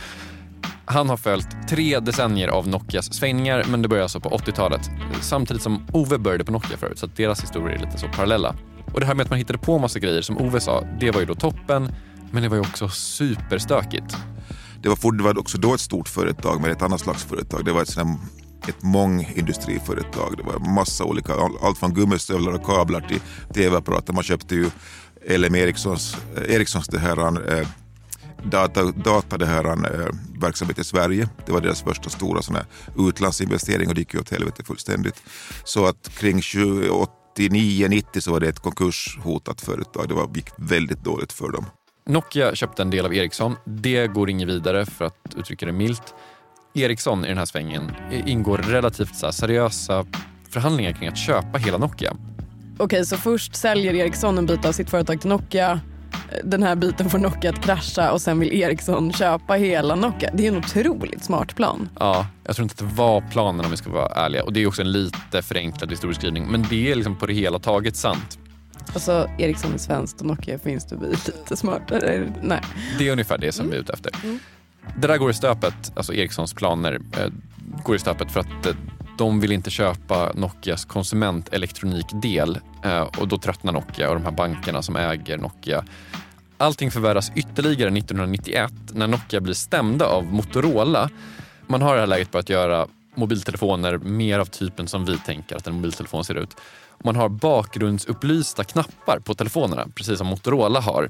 Han 0.86 1.10
har 1.10 1.18
följt 1.18 1.48
tre 1.70 2.00
decennier 2.00 2.48
av 2.48 2.68
Nokias 2.68 3.14
svängningar 3.14 3.66
men 3.70 3.82
det 3.82 3.88
började 3.88 4.04
alltså 4.04 4.20
på 4.20 4.30
80-talet 4.30 4.90
samtidigt 5.22 5.64
som 5.64 5.88
Ove 5.94 6.18
började 6.18 6.46
på 6.46 6.52
Nokia 6.52 6.78
förut 6.78 7.00
så 7.00 7.06
att 7.06 7.16
deras 7.16 7.44
historier 7.44 7.78
är 7.78 7.80
lite 7.86 7.98
så 7.98 8.08
parallella. 8.08 8.56
Och 8.94 9.00
det 9.00 9.06
här 9.06 9.16
med 9.16 9.24
att 9.24 9.30
man 9.30 9.40
hittade 9.40 9.60
på 9.60 9.80
massa 9.80 10.00
grejer 10.00 10.22
som 10.22 10.38
Ove 10.38 10.60
sa, 10.60 10.84
det 11.00 11.12
var 11.12 11.20
ju 11.20 11.26
då 11.26 11.36
toppen 11.36 11.92
men 12.32 12.44
det 12.44 12.50
var 12.50 12.56
ju 12.56 12.62
också 12.62 12.90
superstökigt. 12.90 14.18
Det 14.82 14.90
var, 14.90 15.12
det 15.12 15.24
var 15.24 15.40
också 15.40 15.58
då 15.58 15.74
ett 15.74 15.82
stort 15.82 16.08
företag 16.08 16.62
men 16.62 16.72
ett 16.72 16.82
annat 16.82 17.02
slags 17.02 17.24
företag. 17.24 17.66
Det 17.66 17.72
var 17.72 17.82
ett, 17.82 17.98
ett 18.68 18.84
mångindustriföretag. 18.84 20.38
Det 20.38 20.44
var 20.44 20.74
massa 20.74 21.04
olika, 21.04 21.34
allt 21.62 21.78
från 21.78 21.94
gummistövlar 21.94 22.52
och 22.52 22.66
kablar 22.66 23.02
till 23.02 23.20
tv-apparater. 23.54 24.14
Man 24.14 24.24
köpte 24.24 24.56
ju 24.56 24.70
LM 25.38 25.56
Ericssons, 25.56 26.18
Ericssons 26.48 26.88
det 26.88 27.00
här, 27.00 27.18
eh, 27.60 27.68
data, 28.44 28.84
data 28.84 29.38
det 29.38 29.46
här, 29.46 29.66
eh, 29.66 30.08
verksamhet 30.42 30.80
i 30.80 30.84
Sverige. 30.84 31.30
Det 31.46 31.52
var 31.52 31.62
deras 31.62 31.82
första 31.82 32.10
stora 32.10 32.42
såna 32.42 32.66
utlandsinvestering 32.98 33.88
och 33.88 33.96
det 33.96 34.02
gick 34.02 34.14
ju 34.14 34.20
åt 34.20 34.30
helvete 34.30 34.64
fullständigt. 34.64 35.24
Så 35.64 35.86
att 35.86 36.12
kring 36.18 36.42
89-90 36.42 38.20
så 38.20 38.32
var 38.32 38.40
det 38.40 38.48
ett 38.48 38.60
konkurshotat 38.60 39.62
företag. 39.62 40.08
Det 40.08 40.14
var, 40.14 40.30
gick 40.36 40.50
väldigt 40.58 41.04
dåligt 41.04 41.34
för 41.34 41.52
dem. 41.52 41.66
Nokia 42.06 42.56
köpte 42.56 42.82
en 42.82 42.90
del 42.90 43.06
av 43.06 43.14
Ericsson. 43.14 43.56
Det 43.66 44.08
går 44.08 44.30
inget 44.30 44.48
vidare 44.48 44.86
för 44.86 45.06
att 45.06 45.36
uttrycka 45.38 45.66
det 45.66 45.72
milt. 45.72 46.14
Ericsson 46.74 47.26
i 47.26 47.28
den 47.28 47.38
här 47.38 47.46
svängen 47.46 47.92
ingår 48.26 48.58
relativt 48.58 49.16
så 49.16 49.32
seriösa 49.32 50.06
förhandlingar 50.50 50.92
kring 50.92 51.08
att 51.08 51.18
köpa 51.18 51.58
hela 51.58 51.78
Nokia. 51.78 52.16
Okej, 52.78 53.06
så 53.06 53.18
först 53.18 53.56
säljer 53.56 53.94
Ericsson 53.94 54.38
en 54.38 54.46
bit 54.46 54.66
av 54.66 54.72
sitt 54.72 54.90
företag 54.90 55.22
till 55.22 55.30
Nokia. 55.30 55.80
Den 56.44 56.64
här 56.64 56.76
biten 56.76 57.10
får 57.10 57.18
Nokia 57.18 57.50
att 57.50 57.64
krascha 57.64 58.12
och 58.12 58.22
sen 58.22 58.40
vill 58.40 58.54
Ericsson 58.54 59.14
köpa 59.14 59.54
hela 59.54 59.96
Nokia. 59.96 60.30
Det 60.34 60.48
är 60.48 60.52
en 60.52 60.58
otroligt 60.58 61.24
smart 61.24 61.56
plan. 61.56 61.90
Ja, 62.00 62.28
jag 62.44 62.56
tror 62.56 62.64
inte 62.64 62.74
att 62.74 62.90
det 62.90 62.96
var 62.96 63.22
planen 63.32 63.66
om 63.66 63.72
vi 63.72 63.78
ska 63.78 63.90
vara 63.90 64.08
ärliga. 64.08 64.44
Och 64.44 64.54
det 64.54 64.62
är 64.62 64.68
också 64.68 64.82
en 64.82 64.92
lite 64.92 65.42
förenklad 65.42 65.90
historieskrivning. 65.90 66.48
Men 66.52 66.66
det 66.70 66.92
är 66.92 66.96
liksom 66.96 67.16
på 67.16 67.26
det 67.26 67.34
hela 67.34 67.60
taget 67.60 67.96
sant. 67.96 68.40
Alltså 68.94 69.30
Ericsson 69.38 69.74
är 69.74 69.78
svenskt 69.78 70.22
och 70.22 70.28
Nokia 70.28 70.60
finns 70.60 70.86
det 70.86 70.96
vi 70.96 71.08
lite 71.08 71.58
smartare. 71.58 72.34
Nej. 72.42 72.62
Det 72.98 73.08
är 73.08 73.12
ungefär 73.12 73.38
det 73.38 73.52
som 73.52 73.70
vi 73.70 73.76
är 73.76 73.80
ute 73.80 73.94
efter. 73.94 74.12
Mm. 74.24 74.40
Det 74.98 75.08
där 75.08 75.18
går 75.18 75.30
i 75.30 75.34
stöpet, 75.34 75.92
alltså 75.96 76.14
Ericssons 76.14 76.54
planer 76.54 76.94
eh, 76.94 77.28
går 77.84 77.96
i 77.96 78.00
stöpet 78.00 78.32
för 78.32 78.40
att 78.40 78.66
eh, 78.66 78.74
de 79.18 79.40
vill 79.40 79.52
inte 79.52 79.70
köpa 79.70 80.32
Nokias 80.34 80.86
konsumentelektronikdel 80.86 82.60
och 83.18 83.28
då 83.28 83.38
tröttnar 83.38 83.74
Nokia 83.74 84.10
och 84.10 84.16
de 84.16 84.24
här 84.24 84.32
bankerna 84.32 84.82
som 84.82 84.96
äger 84.96 85.38
Nokia. 85.38 85.84
Allting 86.58 86.92
förvärras 86.92 87.32
ytterligare 87.36 87.98
1991 87.98 88.74
när 88.94 89.08
Nokia 89.08 89.42
blir 89.42 89.54
stämda 89.54 90.06
av 90.06 90.26
Motorola. 90.26 91.10
Man 91.68 91.82
har 91.82 91.94
det 91.94 92.00
här 92.00 92.08
läget 92.08 92.36
att 92.36 92.50
göra 92.50 92.88
mobiltelefoner 93.16 93.98
mer 93.98 94.40
av 94.40 94.46
typen 94.46 94.88
som 94.88 95.06
vi 95.06 95.18
tänker 95.18 95.56
att 95.56 95.68
en 95.68 95.74
mobiltelefon 95.74 96.26
ser 96.26 96.36
ut. 96.36 96.58
Man 97.04 97.16
har 97.16 97.30
bakgrundsupplysta 97.30 98.64
knappar 98.64 99.20
på 99.20 99.34
telefonerna, 99.34 99.88
precis 99.96 100.18
som 100.18 100.28
Motorola 100.28 100.80
har. 100.80 101.10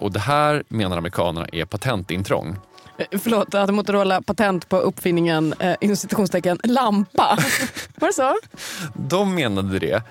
Och 0.00 0.12
det 0.12 0.20
här 0.20 0.62
menar 0.68 0.96
amerikanerna 0.96 1.46
är 1.52 1.64
patentintrång. 1.64 2.56
Eh, 2.98 3.18
förlåt, 3.18 3.54
hade 3.54 3.72
Motorola 3.72 4.22
patent 4.22 4.68
på 4.68 4.76
uppfinningen 4.76 5.54
eh, 5.58 5.76
lampa? 6.64 7.38
Var 7.94 8.08
det 8.08 8.14
så? 8.14 8.34
De 8.94 9.34
menade 9.34 9.78
det. 9.78 10.02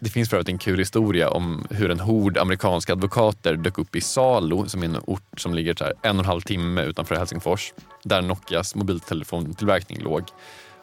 Det 0.00 0.10
finns 0.10 0.28
för 0.28 0.36
övrigt 0.36 0.48
en 0.48 0.58
kul 0.58 0.78
historia 0.78 1.30
om 1.30 1.66
hur 1.70 1.90
en 1.90 2.00
hord 2.00 2.38
amerikanska 2.38 2.92
advokater 2.92 3.56
dök 3.56 3.78
upp 3.78 3.96
i 3.96 4.00
Salo, 4.00 4.68
som 4.68 4.82
är 4.82 4.86
en 4.86 4.96
ort 5.06 5.40
som 5.40 5.54
ligger 5.54 5.74
så 5.74 5.84
här 5.84 5.94
en 6.02 6.16
och 6.16 6.24
en 6.24 6.28
halv 6.28 6.40
timme 6.40 6.82
utanför 6.84 7.14
Helsingfors, 7.14 7.72
där 8.02 8.22
Nokias 8.22 8.74
mobiltelefontillverkning 8.74 10.00
låg. 10.00 10.22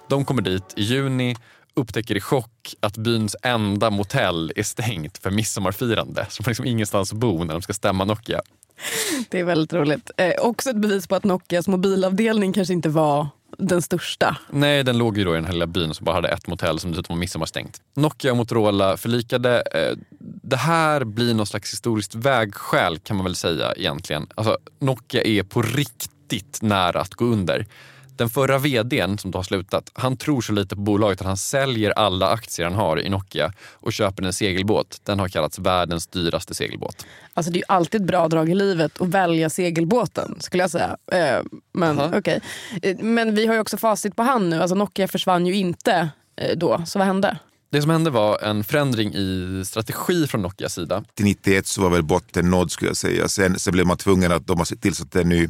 De 0.09 0.25
kommer 0.25 0.41
dit 0.41 0.73
i 0.75 0.81
juni, 0.81 1.35
upptäcker 1.73 2.15
i 2.15 2.21
chock 2.21 2.75
att 2.79 2.97
byns 2.97 3.35
enda 3.43 3.89
motell 3.89 4.53
är 4.55 4.63
stängt 4.63 5.17
för 5.17 5.31
midsommarfirande. 5.31 6.25
Så 6.29 6.43
de 6.43 6.45
har 6.45 6.51
liksom 6.51 6.65
ingenstans 6.65 7.13
att 7.13 7.19
bo 7.19 7.43
när 7.43 7.53
de 7.53 7.61
ska 7.61 7.73
stämma 7.73 8.05
Nokia. 8.05 8.41
Det 9.29 9.39
är 9.39 9.43
väldigt 9.43 9.73
roligt. 9.73 10.11
Eh, 10.17 10.33
också 10.41 10.69
ett 10.69 10.75
bevis 10.75 11.07
på 11.07 11.15
att 11.15 11.23
Nokias 11.23 11.67
mobilavdelning 11.67 12.53
kanske 12.53 12.73
inte 12.73 12.89
var 12.89 13.27
den 13.57 13.81
största. 13.81 14.37
Nej, 14.49 14.83
den 14.83 14.97
låg 14.97 15.17
ju 15.17 15.23
då 15.23 15.31
i 15.31 15.35
den 15.35 15.45
här 15.45 15.53
lilla 15.53 15.67
byn 15.67 15.93
som 15.93 16.05
bara 16.05 16.15
hade 16.15 16.29
ett 16.29 16.47
motell 16.47 16.79
som 16.79 16.91
dessutom 16.91 17.15
var 17.15 17.19
midsommarstängt. 17.19 17.81
Nokia 17.95 18.31
och 18.31 18.37
Motorola 18.37 18.97
förlikade. 18.97 19.63
Eh, 19.73 19.97
det 20.43 20.57
här 20.57 21.03
blir 21.03 21.33
någon 21.33 21.47
slags 21.47 21.73
historiskt 21.73 22.15
vägskäl 22.15 22.99
kan 22.99 23.17
man 23.17 23.23
väl 23.23 23.35
säga 23.35 23.73
egentligen. 23.73 24.27
Alltså, 24.35 24.57
Nokia 24.79 25.21
är 25.21 25.43
på 25.43 25.61
riktigt 25.61 26.59
nära 26.61 27.01
att 27.01 27.13
gå 27.13 27.25
under. 27.25 27.65
Den 28.17 28.29
förra 28.29 28.57
vdn 28.57 29.17
som 29.17 29.31
då 29.31 29.37
har 29.37 29.43
slutat, 29.43 29.91
han 29.93 30.17
tror 30.17 30.41
så 30.41 30.53
lite 30.53 30.75
på 30.75 30.81
bolaget 30.81 31.21
att 31.21 31.27
han 31.27 31.37
säljer 31.37 31.91
alla 31.91 32.29
aktier 32.29 32.65
han 32.65 32.75
har 32.75 32.99
i 32.99 33.09
Nokia 33.09 33.53
och 33.73 33.93
köper 33.93 34.23
en 34.23 34.33
segelbåt. 34.33 35.01
Den 35.03 35.19
har 35.19 35.27
kallats 35.27 35.59
världens 35.59 36.07
dyraste 36.07 36.55
segelbåt. 36.55 37.05
Alltså 37.33 37.51
det 37.51 37.57
är 37.57 37.61
ju 37.61 37.65
alltid 37.67 38.01
ett 38.01 38.07
bra 38.07 38.27
drag 38.27 38.49
i 38.49 38.55
livet 38.55 39.01
att 39.01 39.07
välja 39.07 39.49
segelbåten 39.49 40.35
skulle 40.39 40.63
jag 40.63 40.71
säga. 40.71 40.97
Eh, 41.11 41.41
men 41.71 41.99
uh 41.99 42.17
Okay. 42.17 42.39
Eh, 42.81 42.97
men 42.99 43.35
vi 43.35 43.45
har 43.45 43.53
ju 43.53 43.59
också 43.59 43.77
facit 43.77 44.15
på 44.15 44.23
hand 44.23 44.49
nu. 44.49 44.61
Alltså 44.61 44.75
Nokia 44.75 45.07
försvann 45.07 45.47
ju 45.47 45.55
inte 45.55 46.09
eh, 46.35 46.57
då. 46.57 46.83
Så 46.85 46.99
vad 46.99 47.07
hände? 47.07 47.37
Det 47.69 47.81
som 47.81 47.91
hände 47.91 48.09
var 48.09 48.43
en 48.43 48.63
förändring 48.63 49.13
i 49.13 49.63
strategi 49.65 50.27
från 50.27 50.41
Nokias 50.41 50.73
sida. 50.73 51.03
Till 51.13 51.25
91 51.25 51.67
så 51.67 51.81
var 51.81 51.89
väl 51.89 52.03
botten 52.03 52.49
nådd 52.49 52.71
skulle 52.71 52.89
jag 52.89 52.97
säga. 52.97 53.27
Sen, 53.27 53.59
sen 53.59 53.71
blev 53.73 53.85
man 53.85 53.97
tvungen 53.97 54.31
att 54.31 54.47
de 54.47 54.57
har 54.57 54.75
tillsatt 54.75 55.15
en 55.15 55.29
ny, 55.29 55.49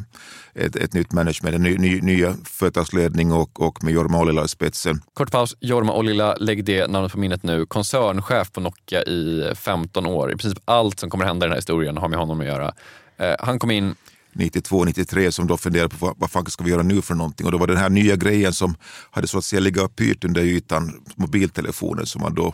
ett, 0.54 0.76
ett 0.76 0.94
nytt 0.94 1.12
management, 1.12 1.56
en 1.56 1.64
ny, 1.64 1.78
ny, 1.78 2.02
nya 2.02 2.36
företagsledning 2.46 3.32
och, 3.32 3.62
och 3.62 3.84
med 3.84 3.94
Jorma 3.94 4.20
Ollila 4.20 4.46
i 4.46 4.48
spetsen. 4.48 5.02
Kort 5.14 5.32
paus. 5.32 5.56
Jorma 5.60 5.94
Ollila, 5.94 6.36
lägg 6.36 6.66
det 6.66 6.88
namnet 6.88 7.12
på 7.12 7.20
minnet 7.20 7.44
nu. 7.44 7.66
Koncernchef 7.66 8.52
på 8.52 8.62
Nokia 8.62 9.04
i 9.04 9.52
15 9.56 10.06
år. 10.06 10.32
I 10.32 10.36
princip 10.36 10.64
allt 10.66 11.00
som 11.00 11.10
kommer 11.10 11.26
hända 11.26 11.46
i 11.46 11.48
den 11.48 11.52
här 11.52 11.58
historien 11.58 11.98
har 11.98 12.08
med 12.08 12.20
honom 12.20 12.40
att 12.40 12.48
göra. 12.48 12.74
Eh, 13.18 13.36
han 13.40 13.60
kom 13.60 13.72
in 13.72 13.96
92, 14.38 14.86
93 14.86 15.32
som 15.32 15.48
då 15.48 15.58
funderade 15.58 15.90
på 15.90 16.06
vad, 16.06 16.18
vad 16.18 16.32
fan 16.32 16.46
ska 16.46 16.64
vi 16.64 16.72
göra 16.72 16.84
nu 16.84 17.02
för 17.02 17.16
någonting. 17.16 17.46
Och 17.46 17.52
det 17.52 17.58
var 17.58 17.68
den 17.68 17.78
här 17.78 17.90
nya 17.90 18.16
grejen 18.16 18.54
som 18.54 18.76
hade 19.12 19.28
så 19.28 19.38
att 19.38 19.46
säga 19.46 19.60
legat 19.60 19.96
pyrt 19.96 20.26
under 20.26 20.42
ytan, 20.42 21.06
Mobiltelefoner 21.16 22.06
som 22.06 22.22
man 22.22 22.36
då 22.36 22.54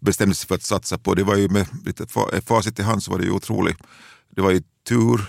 bestämde 0.00 0.34
sig 0.34 0.48
för 0.48 0.54
att 0.54 0.62
satsa 0.62 0.98
på. 0.98 1.14
Det 1.14 1.22
var 1.22 1.36
ju 1.36 1.48
med 1.48 1.66
lite 1.84 2.06
facit 2.46 2.78
i 2.78 2.82
hand 2.82 3.02
så 3.02 3.10
var 3.10 3.18
det 3.18 3.24
ju 3.24 3.30
otroligt. 3.30 3.78
Det 4.36 4.42
var 4.42 4.50
ju 4.50 4.62
tur, 4.88 5.20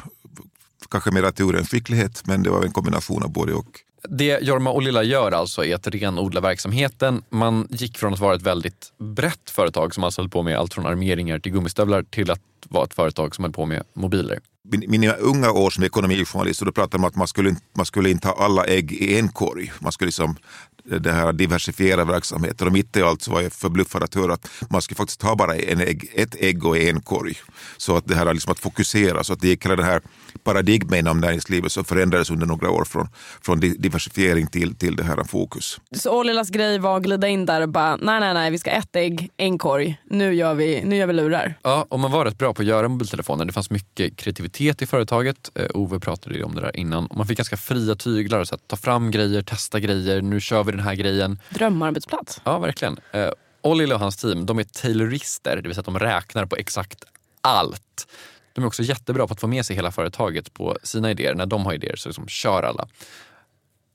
kanske 0.91 1.11
mera 1.11 1.31
tur 1.31 1.55
än 1.55 1.65
skicklighet, 1.65 2.21
men 2.25 2.43
det 2.43 2.49
var 2.49 2.63
en 2.63 2.71
kombination 2.71 3.23
av 3.23 3.31
både 3.31 3.53
och. 3.53 3.79
Det 4.09 4.39
Jorma 4.41 4.71
och 4.71 4.81
Lilla 4.81 5.03
gör 5.03 5.31
alltså 5.31 5.65
är 5.65 5.75
att 5.75 5.87
renodla 5.87 6.41
verksamheten. 6.41 7.23
Man 7.29 7.67
gick 7.69 7.97
från 7.97 8.13
att 8.13 8.19
vara 8.19 8.35
ett 8.35 8.41
väldigt 8.41 8.93
brett 8.99 9.49
företag 9.49 9.93
som 9.93 10.03
alltså 10.03 10.21
höll 10.21 10.29
på 10.29 10.43
med 10.43 10.57
allt 10.57 10.73
från 10.73 10.85
armeringar 10.85 11.39
till 11.39 11.51
gummistövlar 11.51 12.03
till 12.03 12.31
att 12.31 12.41
vara 12.69 12.83
ett 12.83 12.93
företag 12.93 13.35
som 13.35 13.43
höll 13.43 13.53
på 13.53 13.65
med 13.65 13.83
mobiler. 13.93 14.39
Mina 14.63 15.13
unga 15.13 15.51
år 15.51 15.69
som 15.69 15.83
ekonomijournalist, 15.83 16.65
då 16.65 16.71
pratade 16.71 17.01
man 17.01 17.05
om 17.05 17.09
att 17.09 17.15
man 17.15 17.27
skulle, 17.27 17.55
man 17.73 17.85
skulle 17.85 18.09
inte 18.09 18.27
ha 18.27 18.45
alla 18.45 18.65
ägg 18.65 18.91
i 18.91 19.19
en 19.19 19.29
korg. 19.29 19.71
Man 19.79 19.91
skulle 19.91 20.07
liksom 20.07 20.35
det 20.83 21.11
här 21.11 21.33
diversifiera 21.33 22.05
verksamheten. 22.05 22.67
Och 22.67 22.73
mitt 22.73 22.97
i 22.97 23.01
allt 23.01 23.21
så 23.21 23.31
var 23.31 23.41
jag 23.41 23.53
förbluffad 23.53 24.03
att 24.03 24.15
höra 24.15 24.33
att 24.33 24.49
man 24.69 24.81
skulle 24.81 24.95
faktiskt 24.95 25.21
ha 25.21 25.35
bara 25.35 25.55
en 25.55 25.79
ägg, 25.81 26.11
ett 26.15 26.35
ägg 26.39 26.65
och 26.65 26.77
en 26.77 27.01
korg. 27.01 27.37
Så 27.77 27.97
att 27.97 28.07
det 28.07 28.15
här 28.15 28.33
liksom 28.33 28.51
att 28.51 28.59
fokusera, 28.59 29.23
så 29.23 29.33
att 29.33 29.39
det 29.41 29.47
gick 29.47 29.65
hela 29.65 29.75
det 29.75 29.83
här 29.83 30.01
paradigmet 30.43 30.99
inom 30.99 31.19
näringslivet 31.19 31.71
som 31.71 31.85
förändrades 31.85 32.29
under 32.29 32.45
några 32.45 32.69
år 32.69 32.85
från, 32.85 33.07
från 33.41 33.59
diversifiering 33.59 34.47
till, 34.47 34.75
till 34.75 34.95
det 34.95 35.03
här 35.03 35.23
fokus. 35.23 35.77
Så 35.95 36.19
Ollilas 36.19 36.49
grej 36.49 36.79
var 36.79 36.97
att 36.97 37.03
glida 37.03 37.27
in 37.27 37.45
där 37.45 37.61
och 37.61 37.69
bara 37.69 37.95
nej, 37.95 38.19
nej, 38.19 38.33
nej, 38.33 38.51
vi 38.51 38.57
ska 38.57 38.71
ett 38.71 38.95
ägg, 38.95 39.31
en 39.37 39.57
korg. 39.57 39.97
Nu 40.09 40.33
gör 40.33 40.53
vi, 40.53 40.83
nu 40.83 40.95
gör 40.95 41.07
vi 41.07 41.13
lurar. 41.13 41.57
Ja, 41.63 41.85
och 41.89 41.99
man 41.99 42.11
var 42.11 42.25
rätt 42.25 42.37
bra 42.37 42.53
på 42.53 42.61
att 42.61 42.67
göra 42.67 42.87
mobiltelefoner. 42.87 43.45
Det 43.45 43.53
fanns 43.53 43.69
mycket 43.69 44.17
kreativitet 44.17 44.81
i 44.81 44.85
företaget. 44.85 45.51
Uh, 45.59 45.65
Ove 45.73 45.99
pratade 45.99 46.35
ju 46.35 46.43
om 46.43 46.55
det 46.55 46.61
där 46.61 46.77
innan. 46.77 47.07
man 47.15 47.27
fick 47.27 47.37
ganska 47.37 47.57
fria 47.57 47.95
tyglar. 47.95 48.43
Så 48.43 48.55
att 48.55 48.67
ta 48.67 48.75
fram 48.75 49.11
grejer, 49.11 49.41
testa 49.41 49.79
grejer. 49.79 50.21
Nu 50.21 50.39
kör 50.39 50.63
vi 50.63 50.70
den 50.71 50.79
här 50.79 50.95
grejen. 50.95 51.39
Drömarbetsplats. 51.49 52.41
Ja, 52.43 52.59
verkligen. 52.59 52.99
Uh, 53.15 53.29
Ollila 53.61 53.95
och 53.95 54.01
hans 54.01 54.17
team, 54.17 54.45
de 54.45 54.59
är 54.59 54.63
taylorister, 54.63 55.55
det 55.55 55.61
vill 55.61 55.73
säga 55.75 55.79
att 55.79 55.85
de 55.85 55.99
räknar 55.99 56.45
på 56.45 56.55
exakt 56.55 57.03
allt. 57.41 58.07
De 58.53 58.63
är 58.63 58.67
också 58.67 58.83
jättebra 58.83 59.27
på 59.27 59.33
att 59.33 59.39
få 59.39 59.47
med 59.47 59.65
sig 59.65 59.75
hela 59.75 59.91
företaget 59.91 60.53
på 60.53 60.77
sina 60.83 61.11
idéer. 61.11 61.35
När 61.35 61.45
de 61.45 61.65
har 61.65 61.73
idéer 61.73 61.95
så 61.95 62.09
liksom 62.09 62.27
kör 62.27 62.63
alla. 62.63 62.87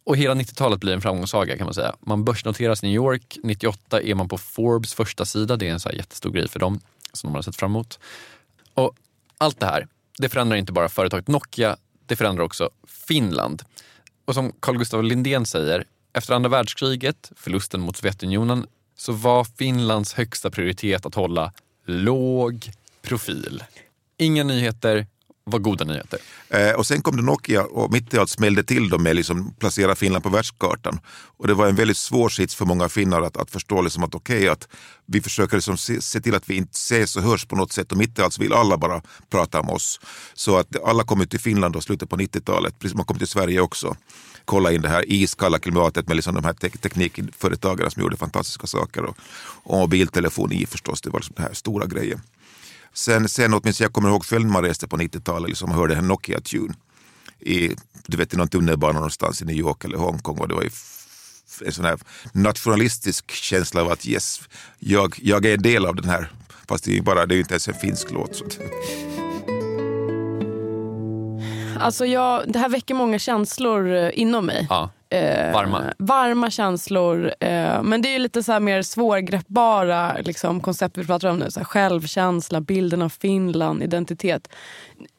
Och 0.04 0.16
hela 0.16 0.34
90-talet 0.34 0.80
blir 0.80 0.92
en 0.92 1.00
framgångssaga 1.00 1.56
kan 1.56 1.64
man 1.64 1.74
säga. 1.74 1.94
Man 2.00 2.24
börsnoteras 2.24 2.82
i 2.82 2.86
New 2.86 2.94
York. 2.94 3.38
98 3.42 4.02
är 4.02 4.14
man 4.14 4.28
på 4.28 4.38
Forbes 4.38 4.94
första 4.94 5.24
sida. 5.24 5.56
Det 5.56 5.68
är 5.68 5.72
en 5.72 5.80
så 5.80 5.90
jättestor 5.90 6.30
grej 6.30 6.48
för 6.48 6.58
dem 6.58 6.80
som 7.12 7.28
de 7.28 7.34
har 7.34 7.42
sett 7.42 7.56
fram 7.56 7.70
emot. 7.70 7.98
Och 8.74 8.94
allt 9.38 9.60
det 9.60 9.66
här, 9.66 9.88
det 10.18 10.28
förändrar 10.28 10.56
inte 10.56 10.72
bara 10.72 10.88
företaget 10.88 11.28
Nokia, 11.28 11.76
det 12.06 12.16
förändrar 12.16 12.44
också 12.44 12.70
Finland. 13.08 13.62
Och 14.24 14.34
som 14.34 14.52
Carl 14.60 14.78
Gustaf 14.78 15.04
Lindén 15.04 15.46
säger, 15.46 15.84
efter 16.16 16.34
andra 16.34 16.48
världskriget, 16.48 17.32
förlusten 17.36 17.80
mot 17.80 17.96
Sovjetunionen, 17.96 18.66
så 18.96 19.12
var 19.12 19.44
Finlands 19.44 20.14
högsta 20.14 20.50
prioritet 20.50 21.06
att 21.06 21.14
hålla 21.14 21.52
låg 21.86 22.70
profil. 23.02 23.62
Inga 24.18 24.44
nyheter 24.44 25.06
var 25.50 25.58
goda 25.58 25.84
nyheter. 25.84 26.18
Eh, 26.48 26.70
och 26.70 26.86
sen 26.86 27.02
kom 27.02 27.16
det 27.16 27.22
Nokia 27.22 27.64
och 27.64 27.92
mitt 27.92 28.14
i 28.14 28.18
allt 28.18 28.30
smällde 28.30 28.62
till 28.62 28.88
dem 28.88 29.02
med 29.02 29.16
liksom 29.16 29.54
placera 29.58 29.94
Finland 29.94 30.24
på 30.24 30.30
världskartan. 30.30 30.98
Och 31.36 31.46
det 31.46 31.54
var 31.54 31.66
en 31.66 31.74
väldigt 31.74 31.96
svår 31.96 32.28
sits 32.28 32.54
för 32.54 32.64
många 32.64 32.88
finnar 32.88 33.22
att, 33.22 33.36
att 33.36 33.50
förstå 33.50 33.82
liksom 33.82 34.04
att 34.04 34.14
okej, 34.14 34.36
okay, 34.36 34.48
att 34.48 34.68
vi 35.06 35.20
försöker 35.20 35.56
liksom 35.56 35.76
se, 35.76 36.02
se, 36.02 36.20
till 36.20 36.34
att 36.34 36.50
vi 36.50 36.54
inte 36.54 36.74
ses 36.74 37.16
och 37.16 37.22
hörs 37.22 37.44
på 37.44 37.56
något 37.56 37.72
sätt 37.72 37.92
och 37.92 37.98
mitt 37.98 38.18
i 38.18 38.22
allt 38.22 38.34
så 38.34 38.42
vill 38.42 38.52
alla 38.52 38.76
bara 38.76 39.02
prata 39.30 39.60
om 39.60 39.70
oss. 39.70 40.00
Så 40.34 40.56
att 40.56 40.84
alla 40.84 41.04
kom 41.04 41.26
till 41.26 41.40
Finland 41.40 41.76
och 41.76 41.82
slutet 41.82 42.08
på 42.08 42.16
90-talet, 42.16 42.78
precis 42.78 42.90
som 42.90 42.98
man 42.98 43.06
kom 43.06 43.18
till 43.18 43.28
Sverige 43.28 43.60
också 43.60 43.96
kolla 44.44 44.72
in 44.72 44.82
det 44.82 44.88
här 44.88 45.04
iskalla 45.12 45.58
klimatet 45.58 46.08
med 46.08 46.16
liksom 46.16 46.34
de 46.34 46.44
här 46.44 46.52
te 46.52 46.68
teknikföretagarna 46.68 47.90
som 47.90 48.02
gjorde 48.02 48.16
fantastiska 48.16 48.66
saker. 48.66 49.04
Och, 49.04 49.16
och 49.64 49.78
mobiltelefoni 49.78 50.66
förstås, 50.66 51.00
det 51.00 51.10
var 51.10 51.18
liksom 51.18 51.34
den 51.36 51.44
här 51.44 51.54
stora 51.54 51.86
grejen. 51.86 52.20
Sen, 52.96 53.28
sen 53.28 53.54
åtminstone 53.54 53.84
jag 53.84 53.92
kommer 53.92 54.08
ihåg 54.08 54.24
själv 54.24 54.46
när 54.46 54.52
man 54.52 54.62
reste 54.62 54.88
på 54.88 54.96
90-talet 54.96 55.48
liksom, 55.48 55.70
och 55.70 55.76
hörde 55.76 55.94
en 55.94 56.08
Nokia-tune 56.08 56.74
i, 57.40 57.70
du 58.06 58.16
vet, 58.16 58.34
i 58.34 58.36
någon 58.36 58.48
tunnelbana 58.48 58.92
någonstans 58.92 59.42
i 59.42 59.44
New 59.44 59.56
York 59.56 59.84
eller 59.84 59.98
Hongkong. 59.98 60.38
Och 60.38 60.48
det 60.48 60.54
var 60.54 60.62
en 61.64 61.72
sån 61.72 61.84
här 61.84 61.98
nationalistisk 62.32 63.30
känsla 63.30 63.82
av 63.82 63.90
att 63.90 64.06
yes, 64.06 64.40
jag, 64.78 65.18
jag 65.22 65.46
är 65.46 65.54
en 65.54 65.62
del 65.62 65.86
av 65.86 65.96
den 65.96 66.10
här. 66.10 66.32
Fast 66.68 66.84
det 66.84 66.90
är 66.90 66.94
ju 66.94 67.02
bara, 67.02 67.26
det 67.26 67.34
är 67.34 67.38
inte 67.38 67.54
ens 67.54 67.68
en 67.68 67.74
finsk 67.74 68.10
låt. 68.10 68.36
Så. 68.36 68.44
Alltså 71.80 72.06
jag, 72.06 72.52
det 72.52 72.58
här 72.58 72.68
väcker 72.68 72.94
många 72.94 73.18
känslor 73.18 73.94
eh, 73.94 74.10
inom 74.14 74.46
mig. 74.46 74.66
Ja. 74.70 74.90
Eh, 75.10 75.52
varma. 75.52 75.94
Varma 75.98 76.50
känslor. 76.50 77.34
Eh, 77.40 77.82
men 77.82 78.02
det 78.02 78.14
är 78.14 78.18
lite 78.18 78.42
så 78.42 78.60
mer 78.60 78.82
svårgreppbara 78.82 80.16
liksom, 80.18 80.60
koncept 80.60 80.98
vi 80.98 81.06
pratar 81.06 81.28
om 81.28 81.38
nu. 81.38 81.50
Så 81.50 81.60
här, 81.60 81.64
självkänsla, 81.64 82.60
bilden 82.60 83.02
av 83.02 83.08
Finland, 83.08 83.82
identitet. 83.82 84.48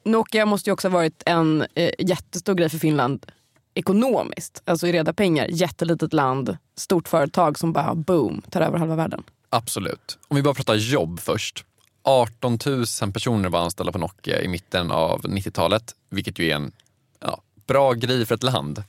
Nokia 0.04 0.46
måste 0.46 0.70
ju 0.70 0.74
också 0.74 0.88
ha 0.88 0.94
varit 0.94 1.24
en 1.26 1.66
eh, 1.76 1.92
jättestor 2.00 2.54
grej 2.54 2.70
för 2.70 2.78
Finland 2.78 3.26
ekonomiskt. 3.74 4.62
Alltså 4.66 4.88
i 4.88 4.92
reda 4.92 5.14
pengar. 5.14 5.48
Jättelitet 5.50 6.14
land, 6.14 6.58
stort 6.76 7.08
företag 7.08 7.60
som 7.60 7.74
bara 7.74 7.96
boom, 7.96 8.42
tar 8.50 8.62
över 8.62 8.78
halva 8.78 8.96
världen. 8.96 9.24
Absolut. 9.50 10.18
Om 10.28 10.36
vi 10.36 10.44
bara 10.44 10.54
pratar 10.54 10.76
jobb 10.76 11.20
först. 11.20 11.66
18 12.04 12.60
000 12.66 13.12
personer 13.14 13.50
var 13.50 13.60
anställda 13.60 13.92
på 13.92 13.98
Nokia 13.98 14.42
i 14.42 14.48
mitten 14.48 14.92
av 14.92 15.22
90-talet, 15.22 15.96
vilket 16.10 16.40
ju 16.40 16.50
är 16.50 16.56
en 16.56 16.72
ja, 17.20 17.42
bra 17.68 17.94
grej 17.94 18.26
för 18.26 18.36
ett 18.36 18.44
land. 18.44 18.84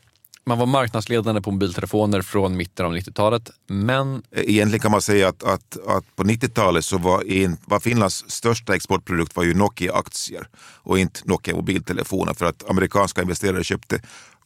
Man 0.49 0.59
var 0.59 0.67
marknadsledande 0.67 1.41
på 1.41 1.51
mobiltelefoner 1.51 2.23
från 2.23 2.57
mitten 2.57 2.87
av 2.87 2.97
90-talet, 2.97 3.51
men... 3.67 4.23
Egentligen 4.33 4.81
kan 4.81 4.91
man 4.91 5.03
säga 5.03 5.29
att, 5.29 5.43
att, 5.43 5.77
att 5.87 6.17
på 6.17 6.25
90-talet 6.25 6.85
så 6.85 6.99
var, 6.99 7.23
in, 7.23 7.57
var 7.65 7.81
Finlands 7.81 8.31
största 8.31 8.75
exportprodukt 8.75 9.37
var 9.37 9.45
ju 9.45 9.55
Nokia-aktier 9.55 10.49
och 10.83 10.99
inte 10.99 11.21
Nokia 11.25 11.57
mobiltelefoner 11.57 12.35
för 12.35 12.47
att 12.47 12.71
amerikanska 12.71 13.23
investerare 13.23 13.65
köpte, 13.65 14.01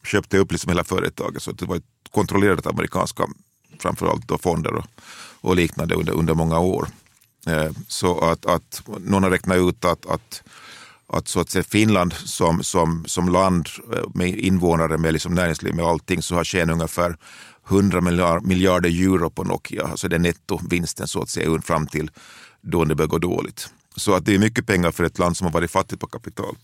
köpte 0.05 0.37
upp 0.37 0.51
liksom 0.51 0.69
hela 0.69 0.83
företaget 0.83 1.43
så 1.43 1.51
det 1.51 1.65
var 1.65 1.81
kontrollerat 2.11 2.67
amerikanska 2.67 3.27
framförallt 3.79 4.27
då 4.27 4.37
fonder 4.37 4.73
och, 4.73 4.85
och 5.41 5.55
liknande 5.55 5.95
under, 5.95 6.13
under 6.13 6.33
många 6.33 6.59
år. 6.59 6.87
Eh, 7.47 7.71
så 7.87 8.19
att, 8.19 8.45
att 8.45 8.81
någon 8.99 9.23
har 9.23 9.29
räknat 9.29 9.57
ut 9.57 9.85
att, 9.85 10.05
att, 10.05 10.43
att, 11.07 11.27
så 11.27 11.39
att 11.39 11.49
säga 11.49 11.63
Finland 11.63 12.13
som, 12.13 12.63
som, 12.63 13.03
som 13.07 13.29
land 13.29 13.69
eh, 13.93 14.03
med 14.13 14.37
invånare, 14.37 14.97
med 14.97 15.13
liksom 15.13 15.33
näringsliv, 15.33 15.75
med 15.75 15.85
allting, 15.85 16.21
så 16.21 16.35
har 16.35 16.43
tjänat 16.43 16.73
ungefär 16.73 17.17
100 17.69 18.01
miljarder 18.41 18.89
euro 18.89 19.29
på 19.29 19.43
Nokia. 19.43 19.87
Alltså 19.87 20.07
det 20.07 20.15
är 20.15 20.19
nettovinsten 20.19 21.07
så 21.07 21.21
att 21.21 21.29
säga 21.29 21.61
fram 21.61 21.87
till 21.87 22.11
då 22.61 22.85
det 22.85 22.95
börjar 22.95 23.07
gå 23.09 23.17
dåligt. 23.17 23.69
Så 23.95 24.13
att 24.13 24.25
det 24.25 24.35
är 24.35 24.39
mycket 24.39 24.67
pengar 24.67 24.91
för 24.91 25.03
ett 25.03 25.19
land 25.19 25.37
som 25.37 25.45
har 25.45 25.51
varit 25.51 25.71
fattigt 25.71 26.01
på 26.01 26.07
kapital 26.07 26.55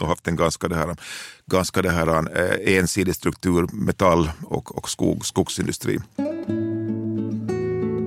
och 0.00 0.08
haft 0.08 0.28
en 0.28 0.36
ganska, 0.36 0.68
det 0.68 0.76
här, 0.76 0.96
ganska 1.46 1.82
det 1.82 1.90
här, 1.90 2.38
eh, 2.38 2.76
ensidig 2.76 3.14
struktur, 3.14 3.66
metall 3.72 4.30
och, 4.44 4.76
och 4.76 4.90
skog, 4.90 5.26
skogsindustri. 5.26 5.98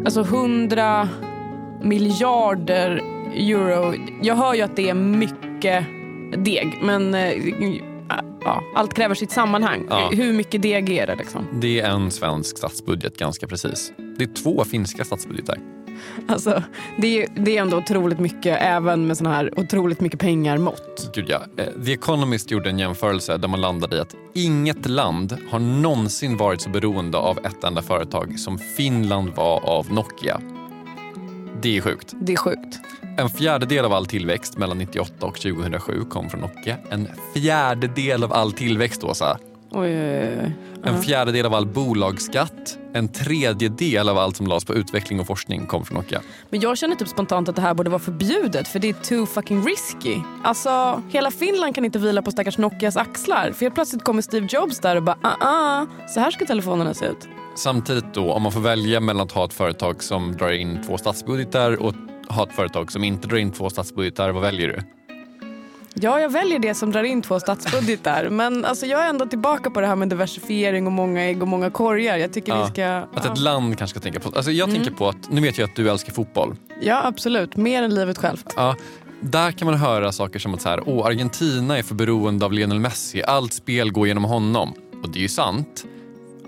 Alltså 0.06 0.22
100 0.22 1.10
miljarder 1.84 3.02
euro. 3.34 3.94
Jag 4.22 4.36
hör 4.36 4.54
ju 4.54 4.62
att 4.62 4.76
det 4.76 4.90
är 4.90 4.94
mycket 4.94 5.47
deg, 6.38 6.80
men 6.82 7.13
eh, 7.13 7.32
ja, 8.43 8.63
allt 8.76 8.93
kräver 8.93 9.15
sitt 9.15 9.32
sammanhang. 9.32 9.86
Ja. 9.89 10.10
Hur 10.13 10.34
mycket 10.34 10.62
deg 10.62 10.89
är 10.89 11.08
det? 11.08 11.15
Liksom? 11.15 11.48
Det 11.62 11.80
är 11.80 11.89
en 11.89 12.12
svensk 12.12 12.58
statsbudget 12.58 13.17
ganska 13.17 13.48
precis. 13.48 13.91
Det 14.17 14.24
är 14.24 14.34
två 14.34 14.63
finska 14.63 15.06
statsbudgetar. 15.06 15.58
Alltså, 16.28 16.63
det, 16.98 17.24
är, 17.24 17.28
det 17.36 17.58
är 17.58 17.62
ändå 17.62 17.78
otroligt 17.78 18.20
mycket, 18.20 18.58
även 18.62 19.08
med 19.08 19.17
såna 19.17 19.34
här 19.34 19.60
otroligt 19.60 20.02
mycket 20.02 20.20
pengar 20.20 20.58
mått. 20.58 21.12
Gud 21.13 21.26
ja. 21.28 21.41
Eh, 21.58 21.84
The 21.86 21.93
Economist 21.93 22.52
gjorde 22.52 22.70
en 22.70 22.80
jämförelse 22.80 23.38
där 23.38 23.48
man 23.48 23.62
landade 23.62 23.98
i 23.98 24.00
att 24.00 24.15
inget 24.34 24.86
land 24.86 25.38
har 25.50 25.60
någonsin 25.60 26.38
varit 26.38 26.62
så 26.62 26.70
beroende 26.70 27.17
av 27.17 27.38
ett 27.38 27.63
enda 27.63 27.82
företag 27.82 28.39
som 28.39 28.58
Finland 28.58 29.30
var 29.36 29.65
av 29.65 29.93
Nokia. 29.93 30.41
Det 31.62 31.78
är 31.78 31.82
sjukt. 31.82 32.13
Det 32.22 32.34
är 32.34 32.38
sjukt. 32.38 32.80
En 33.20 33.30
fjärdedel 33.30 33.86
av 33.86 33.94
all 33.94 34.06
tillväxt 34.06 34.58
mellan 34.58 34.78
98 34.78 35.26
och 35.26 35.42
2007 35.42 36.04
kom 36.10 36.30
från 36.30 36.42
Nokia. 36.42 36.78
En 36.90 37.08
fjärdedel 37.34 38.24
av 38.24 38.34
all 38.34 38.52
tillväxt, 38.52 39.04
Åsa. 39.04 39.40
Oj, 39.72 40.02
oj, 40.02 40.40
oj. 40.44 40.52
En 40.84 41.02
fjärdedel 41.02 41.46
av 41.46 41.54
all 41.54 41.66
bolagsskatt, 41.66 42.78
en 42.94 43.08
tredjedel 43.08 44.10
av 44.10 44.18
allt 44.18 44.36
som 44.36 44.48
lades 44.48 44.66
på 44.66 44.74
utveckling 44.74 45.20
och 45.20 45.28
forskning 45.28 45.66
kom 45.66 45.86
från 45.86 45.98
Nokia. 45.98 46.22
Men 46.50 46.60
jag 46.60 46.78
känner 46.78 46.96
typ 46.96 47.08
spontant 47.08 47.50
att 47.50 47.56
det 47.56 47.62
här 47.62 47.74
borde 47.74 47.90
vara 47.90 48.00
förbjudet 48.00 48.68
för 48.68 48.80
det 48.80 48.90
är 48.90 48.94
too 48.94 49.26
fucking 49.26 49.66
risky. 49.66 50.16
Alltså, 50.44 51.02
hela 51.10 51.32
Finland 51.32 51.76
kan 51.76 51.86
inte 51.86 52.00
vila 52.00 52.22
på 52.22 52.32
stackars 52.32 52.58
Nokias 52.58 52.98
axlar. 52.98 53.52
För 53.52 53.66
helt 53.66 53.76
plötsligt 53.76 54.04
kommer 54.04 54.22
Steve 54.22 54.48
Jobs 54.50 54.80
där 54.80 54.96
och 54.96 55.04
bara 55.04 55.18
ah, 55.22 55.48
ah, 55.48 55.86
så 56.08 56.20
här 56.20 56.32
ska 56.32 56.46
telefonerna 56.46 56.94
se 56.94 57.06
ut. 57.06 57.28
Samtidigt 57.56 58.14
då, 58.14 58.32
om 58.32 58.42
man 58.42 58.52
får 58.52 58.62
välja 58.62 59.00
mellan 59.00 59.26
att 59.26 59.32
ha 59.32 59.46
ett 59.46 59.54
företag 59.54 60.04
som 60.04 60.38
drar 60.38 60.52
in 60.52 60.84
två 60.88 60.98
statsbudgetar 60.98 61.82
och 61.82 61.94
ha 62.30 62.44
ett 62.44 62.56
företag 62.56 62.92
som 62.92 63.04
inte 63.04 63.28
drar 63.28 63.38
in 63.38 63.52
två 63.52 63.70
statsbudgetar, 63.70 64.30
vad 64.30 64.42
väljer 64.42 64.68
du? 64.68 64.82
Ja, 66.02 66.20
jag 66.20 66.30
väljer 66.30 66.60
det 66.60 66.74
som 66.74 66.92
drar 66.92 67.04
in 67.04 67.22
två 67.22 67.40
statsbudgetar. 67.40 68.30
Men 68.30 68.66
alltså, 68.66 68.86
jag 68.86 69.06
är 69.06 69.10
ändå 69.10 69.26
tillbaka 69.26 69.70
på 69.70 69.82
det 69.82 69.88
här 69.88 69.96
med 69.96 70.10
diversifiering 70.10 70.86
och 70.86 70.92
många 70.92 71.22
ägg 71.22 71.42
och 71.42 71.48
många 71.48 71.70
korgar. 71.70 72.18
Jag 72.18 72.34
tycker 72.34 72.52
ja, 72.52 72.66
vi 72.66 72.72
ska... 72.72 72.86
Att 72.88 73.26
ja. 73.26 73.34
ett 73.34 73.40
land 73.40 73.78
kanske 73.78 74.00
ska 74.00 74.04
tänka 74.04 74.20
på... 74.20 74.36
Alltså, 74.36 74.52
jag 74.52 74.70
mm. 74.70 74.82
tänker 74.82 74.98
på 74.98 75.10
att, 75.10 75.32
nu 75.32 75.42
vet 75.42 75.58
jag 75.58 75.70
att 75.70 75.76
du 75.76 75.90
älskar 75.90 76.13
fotboll. 76.13 76.56
Ja, 76.82 77.02
absolut. 77.06 77.56
Mer 77.56 77.84
än 77.84 77.96
livet 77.96 78.18
självt. 78.18 78.54
Ja, 78.56 78.76
där 79.22 79.52
kan 79.52 79.66
man 79.66 79.76
höra 79.78 80.12
saker 80.12 80.40
som 80.40 80.54
att 80.54 80.62
så 80.62 80.70
här, 80.70 80.84
Åh, 80.86 81.06
Argentina 81.06 81.78
är 81.78 81.84
för 81.84 81.96
beroende 81.96 82.46
av 82.46 82.54
Lionel 82.54 82.80
Messi. 82.80 83.24
Allt 83.24 83.54
spel 83.54 83.92
går 83.92 84.08
genom 84.08 84.24
honom. 84.24 84.74
Och 85.04 85.10
det 85.10 85.20
är 85.20 85.22
ju 85.22 85.30
sant 85.30 85.86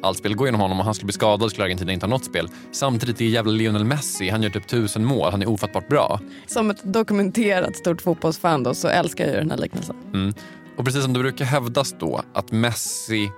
allt 0.02 0.18
spel 0.18 0.36
går 0.36 0.48
genom 0.48 0.62
honom 0.62 0.80
och 0.80 0.86
han 0.86 0.94
skulle 0.94 1.06
bli 1.06 1.14
skadad 1.14 1.50
skulle 1.50 1.66
Argentina 1.66 1.92
inte 1.92 2.06
ha 2.06 2.10
något 2.10 2.26
spel. 2.26 2.50
Samtidigt 2.72 3.22
är 3.22 3.26
jävla 3.26 3.52
Lionel 3.52 3.84
Messi, 3.84 4.30
han 4.30 4.44
gör 4.44 4.50
typ 4.50 4.68
tusen 4.68 5.06
mål, 5.06 5.32
han 5.32 5.42
är 5.42 5.50
ofattbart 5.50 5.88
bra. 5.88 6.20
Som 6.48 6.70
ett 6.70 6.94
dokumenterat 6.94 7.76
stort 7.76 8.02
fotbollsfan 8.02 8.64
då, 8.64 8.74
så 8.74 8.88
älskar 8.88 9.28
jag 9.28 9.36
den 9.36 9.52
här 9.52 9.58
liknelsen. 9.58 9.96
Mm. 10.14 10.34
Och 10.78 10.86
precis 10.86 11.04
som 11.04 11.14
det 11.14 11.20
brukar 11.20 11.46
hävdas 11.46 11.96
då 12.00 12.22
att 12.34 12.52
Messi 12.52 13.30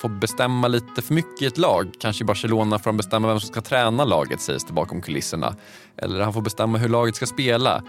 får 0.00 0.08
bestämma 0.08 0.68
lite 0.68 1.02
för 1.02 1.14
mycket 1.14 1.42
i 1.42 1.46
ett 1.46 1.58
lag. 1.58 1.94
Kanske 2.00 2.24
i 2.24 2.26
Barcelona 2.26 2.78
får 2.78 2.90
han 2.90 2.96
bestämma 2.96 3.28
vem 3.28 3.40
som 3.40 3.48
ska 3.48 3.60
träna 3.60 4.04
laget 4.04 4.40
sägs 4.40 4.64
det 4.64 4.72
bakom 4.72 5.02
kulisserna. 5.02 5.54
Eller 5.96 6.20
han 6.20 6.32
får 6.32 6.40
bestämma 6.40 6.78
hur 6.78 6.88
laget 6.88 7.16
ska 7.16 7.26
spela. 7.26 7.82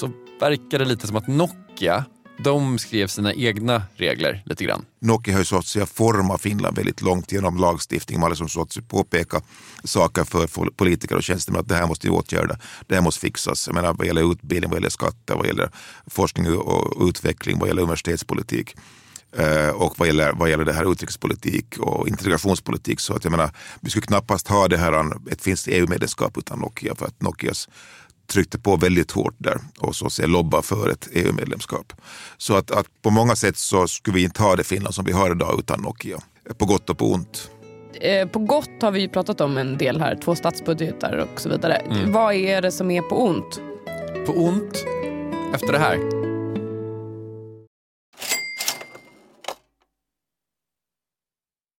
Så 0.00 0.10
verkar 0.40 0.78
det 0.78 0.84
lite 0.84 1.06
som 1.06 1.16
att 1.16 1.28
Nokia 1.28 2.04
de 2.38 2.78
skrev 2.78 3.06
sina 3.06 3.34
egna 3.34 3.82
regler 3.96 4.42
lite 4.46 4.64
grann. 4.64 4.84
Nokia 5.00 5.34
har 5.34 5.38
ju 5.38 5.44
så 5.44 5.58
att 5.58 5.66
säga 5.66 5.86
format 5.86 6.40
Finland 6.40 6.76
väldigt 6.76 7.02
långt 7.02 7.32
genom 7.32 7.56
lagstiftning. 7.56 8.20
Man 8.20 8.22
har 8.22 8.30
liksom 8.30 8.48
så 8.48 8.62
att 8.62 8.72
säga 8.72 8.84
påpeka 8.88 9.40
saker 9.84 10.24
för 10.24 10.70
politiker 10.70 11.16
och 11.16 11.22
tjänstemän 11.22 11.60
att 11.60 11.68
det 11.68 11.74
här 11.74 11.86
måste 11.86 12.06
vi 12.06 12.10
åtgärda, 12.10 12.58
det 12.86 12.94
här 12.94 13.02
måste 13.02 13.20
fixas. 13.20 13.66
Jag 13.66 13.74
menar 13.74 13.94
vad 13.94 14.06
gäller 14.06 14.32
utbildning, 14.32 14.70
vad 14.70 14.76
gäller 14.76 14.90
skatter, 14.90 15.34
vad 15.34 15.46
gäller 15.46 15.70
forskning 16.06 16.58
och 16.58 17.08
utveckling, 17.08 17.58
vad 17.58 17.68
gäller 17.68 17.82
universitetspolitik 17.82 18.76
eh, 19.36 19.68
och 19.68 19.98
vad 19.98 20.08
gäller, 20.08 20.32
vad 20.32 20.50
gäller 20.50 20.64
det 20.64 20.72
här 20.72 20.92
utrikespolitik 20.92 21.78
och 21.78 22.08
integrationspolitik. 22.08 23.00
Så 23.00 23.14
att 23.14 23.24
jag 23.24 23.30
menar, 23.30 23.50
vi 23.80 23.90
skulle 23.90 24.06
knappast 24.06 24.48
ha 24.48 24.68
det 24.68 24.76
här, 24.76 25.12
ett 25.30 25.42
finskt 25.42 25.68
EU-medlemskap 25.68 26.38
utan 26.38 26.58
Nokia 26.58 26.94
för 26.94 27.06
att 27.06 27.22
Nokias 27.22 27.68
tryckte 28.32 28.58
på 28.58 28.76
väldigt 28.76 29.10
hårt 29.10 29.34
där 29.38 29.58
och 29.78 29.96
så 29.96 30.06
att 30.06 30.30
lobba 30.30 30.62
för 30.62 30.88
ett 30.88 31.08
EU-medlemskap. 31.12 31.92
Så 32.36 32.54
att, 32.54 32.70
att, 32.70 32.86
på 33.02 33.10
många 33.10 33.36
sätt 33.36 33.56
så 33.56 33.88
skulle 33.88 34.14
vi 34.14 34.24
inte 34.24 34.42
ha 34.42 34.56
det 34.56 34.64
Finland 34.64 34.94
som 34.94 35.04
vi 35.04 35.12
har 35.12 35.30
idag 35.30 35.58
utan 35.58 35.82
Nokia. 35.82 36.18
På 36.58 36.64
gott 36.64 36.90
och 36.90 36.98
på 36.98 37.12
ont. 37.12 37.50
Eh, 38.00 38.28
på 38.28 38.38
gott 38.38 38.82
har 38.82 38.90
vi 38.90 39.00
ju 39.00 39.08
pratat 39.08 39.40
om 39.40 39.56
en 39.56 39.78
del 39.78 40.00
här, 40.00 40.18
två 40.24 40.34
statsbudgetar 40.34 41.16
och 41.16 41.40
så 41.40 41.48
vidare. 41.48 41.74
Mm. 41.74 42.12
Vad 42.12 42.34
är 42.34 42.62
det 42.62 42.72
som 42.72 42.90
är 42.90 43.02
på 43.02 43.24
ont? 43.24 43.60
På 44.26 44.32
ont? 44.32 44.84
Efter 45.54 45.72
det 45.72 45.78
här? 45.78 46.21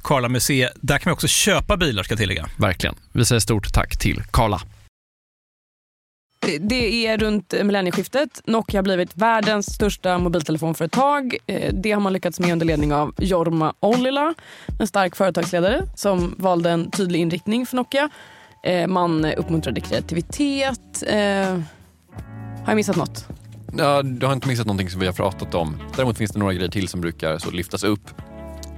Karla 0.00 0.28
Museet. 0.28 0.72
Där 0.80 0.98
kan 0.98 1.10
man 1.10 1.14
också 1.14 1.28
köpa 1.28 1.76
bilar 1.76 2.02
ska 2.02 2.12
jag 2.12 2.18
tillägga. 2.18 2.46
Verkligen. 2.58 2.94
Vi 3.12 3.24
säger 3.24 3.40
stort 3.40 3.72
tack 3.72 3.98
till 3.98 4.22
Karla. 4.30 4.60
Det 6.60 7.06
är 7.06 7.18
runt 7.18 7.52
millennieskiftet. 7.52 8.42
Nokia 8.44 8.78
har 8.78 8.82
blivit 8.82 9.16
världens 9.16 9.74
största 9.74 10.18
mobiltelefonföretag. 10.18 11.36
Eh, 11.46 11.74
det 11.74 11.92
har 11.92 12.00
man 12.00 12.12
lyckats 12.12 12.40
med 12.40 12.52
under 12.52 12.66
ledning 12.66 12.94
av 12.94 13.14
Jorma 13.18 13.74
Ollila, 13.80 14.34
en 14.80 14.86
stark 14.86 15.16
företagsledare 15.16 15.82
som 15.96 16.34
valde 16.38 16.70
en 16.70 16.90
tydlig 16.90 17.20
inriktning 17.20 17.66
för 17.66 17.76
Nokia. 17.76 18.08
Eh, 18.64 18.86
man 18.86 19.24
uppmuntrade 19.24 19.80
kreativitet. 19.80 21.02
Eh, 21.06 21.16
har 21.16 22.66
jag 22.66 22.76
missat 22.76 22.96
något? 22.96 23.26
Ja, 23.76 24.02
du 24.02 24.26
har 24.26 24.32
inte 24.32 24.48
missat 24.48 24.66
någonting 24.66 24.90
som 24.90 25.00
vi 25.00 25.06
har 25.06 25.12
pratat 25.12 25.54
om. 25.54 25.76
Däremot 25.96 26.18
finns 26.18 26.30
det 26.30 26.38
några 26.38 26.54
grejer 26.54 26.70
till 26.70 26.88
som 26.88 27.00
brukar 27.00 27.38
så 27.38 27.50
lyftas 27.50 27.84
upp. 27.84 28.10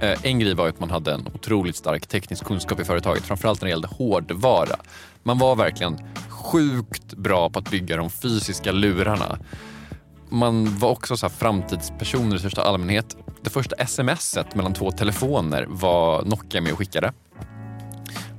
Eh, 0.01 0.25
en 0.25 0.39
grej 0.39 0.53
var 0.53 0.67
att 0.67 0.79
man 0.79 0.89
hade 0.89 1.13
en 1.13 1.27
otroligt 1.33 1.75
stark 1.75 2.07
teknisk 2.07 2.45
kunskap 2.45 2.79
i 2.79 2.83
företaget, 2.83 3.23
framförallt 3.23 3.61
när 3.61 3.65
det 3.65 3.69
gällde 3.69 3.87
hårdvara. 3.87 4.75
Man 5.23 5.37
var 5.37 5.55
verkligen 5.55 5.97
sjukt 6.29 7.13
bra 7.13 7.49
på 7.49 7.59
att 7.59 7.71
bygga 7.71 7.97
de 7.97 8.09
fysiska 8.09 8.71
lurarna. 8.71 9.37
Man 10.29 10.79
var 10.79 10.89
också 10.89 11.17
så 11.17 11.29
framtidspersoner 11.29 12.35
i 12.35 12.39
största 12.39 12.61
allmänhet. 12.61 13.17
Det 13.41 13.49
första 13.49 13.85
smset 13.85 14.55
mellan 14.55 14.73
två 14.73 14.91
telefoner 14.91 15.65
var 15.69 16.23
Nokia 16.25 16.61
med 16.61 16.71
och 16.71 16.77
skickade. 16.77 17.13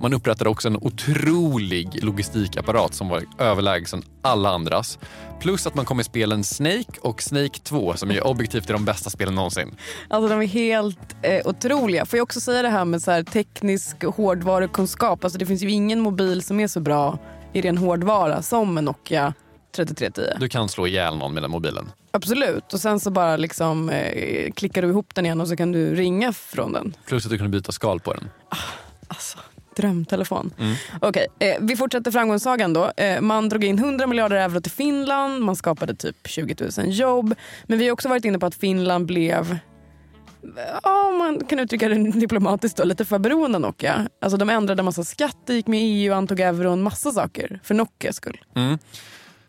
Man 0.00 0.14
upprättade 0.14 0.50
också 0.50 0.68
en 0.68 0.76
otrolig 0.76 2.04
logistikapparat 2.04 2.94
som 2.94 3.08
var 3.08 3.22
överlägsen 3.38 4.02
alla 4.22 4.50
andras. 4.50 4.98
Plus 5.40 5.66
att 5.66 5.74
man 5.74 5.84
kom 5.84 5.96
med 5.96 6.06
spelen 6.06 6.44
Snake 6.44 7.00
och 7.00 7.22
Snake 7.22 7.58
2 7.62 7.94
som 7.94 8.10
är 8.10 8.26
objektivt 8.26 8.70
är 8.70 8.72
de 8.72 8.84
bästa 8.84 9.10
spelen 9.10 9.34
någonsin. 9.34 9.76
Alltså 10.08 10.28
de 10.28 10.42
är 10.42 10.46
helt 10.46 11.16
eh, 11.22 11.46
otroliga. 11.46 12.06
Får 12.06 12.16
jag 12.16 12.22
också 12.22 12.40
säga 12.40 12.62
det 12.62 12.68
här 12.68 12.84
med 12.84 13.02
så 13.02 13.10
här 13.10 13.22
teknisk 13.22 14.04
hårdvarukunskap. 14.04 15.24
Alltså 15.24 15.38
det 15.38 15.46
finns 15.46 15.62
ju 15.62 15.70
ingen 15.70 16.00
mobil 16.00 16.42
som 16.42 16.60
är 16.60 16.68
så 16.68 16.80
bra 16.80 17.18
i 17.52 17.60
ren 17.60 17.78
hårdvara 17.78 18.42
som 18.42 18.78
en 18.78 18.84
Nokia 18.84 19.34
3310. 19.76 20.40
Du 20.40 20.48
kan 20.48 20.68
slå 20.68 20.86
ihjäl 20.86 21.16
någon 21.16 21.34
med 21.34 21.42
den 21.42 21.50
mobilen. 21.50 21.92
Absolut. 22.10 22.72
Och 22.72 22.80
sen 22.80 23.00
så 23.00 23.10
bara 23.10 23.36
liksom, 23.36 23.90
eh, 23.90 24.52
klickar 24.52 24.82
du 24.82 24.88
ihop 24.88 25.14
den 25.14 25.26
igen 25.26 25.40
och 25.40 25.48
så 25.48 25.56
kan 25.56 25.72
du 25.72 25.94
ringa 25.94 26.32
från 26.32 26.72
den. 26.72 26.96
Plus 27.06 27.24
att 27.24 27.30
du 27.30 27.38
kan 27.38 27.50
byta 27.50 27.72
skal 27.72 28.00
på 28.00 28.12
den. 28.12 28.30
Ah, 28.48 28.56
alltså 29.08 29.38
drömtelefon. 29.76 30.54
Mm. 30.58 30.74
Okay, 31.00 31.26
eh, 31.38 31.56
vi 31.60 31.76
fortsätter 31.76 32.10
framgångssagan 32.10 32.72
då. 32.72 32.92
Eh, 32.96 33.20
man 33.20 33.48
drog 33.48 33.64
in 33.64 33.78
100 33.78 34.06
miljarder 34.06 34.36
euro 34.36 34.60
till 34.60 34.72
Finland, 34.72 35.42
man 35.42 35.56
skapade 35.56 35.94
typ 35.94 36.16
20 36.24 36.56
000 36.78 36.92
jobb. 36.92 37.34
Men 37.66 37.78
vi 37.78 37.84
har 37.84 37.92
också 37.92 38.08
varit 38.08 38.24
inne 38.24 38.38
på 38.38 38.46
att 38.46 38.54
Finland 38.54 39.06
blev 39.06 39.58
Ja, 40.82 41.10
man 41.18 41.44
kan 41.44 41.58
uttrycka 41.58 41.88
det 41.88 42.10
diplomatiskt 42.10 42.76
då, 42.76 42.84
lite 42.84 43.04
för 43.04 43.18
beroende 43.18 43.56
av 43.56 43.62
Nokia. 43.62 44.08
Alltså 44.20 44.36
de 44.36 44.50
ändrade 44.50 44.82
massa 44.82 45.04
skatter, 45.04 45.54
gick 45.54 45.66
med 45.66 45.80
i 45.80 45.84
EU, 45.84 46.14
antog 46.14 46.40
euron, 46.40 46.82
massa 46.82 47.12
saker 47.12 47.60
för 47.62 47.74
Nokias 47.74 48.16
skull. 48.16 48.40
Mm. 48.56 48.78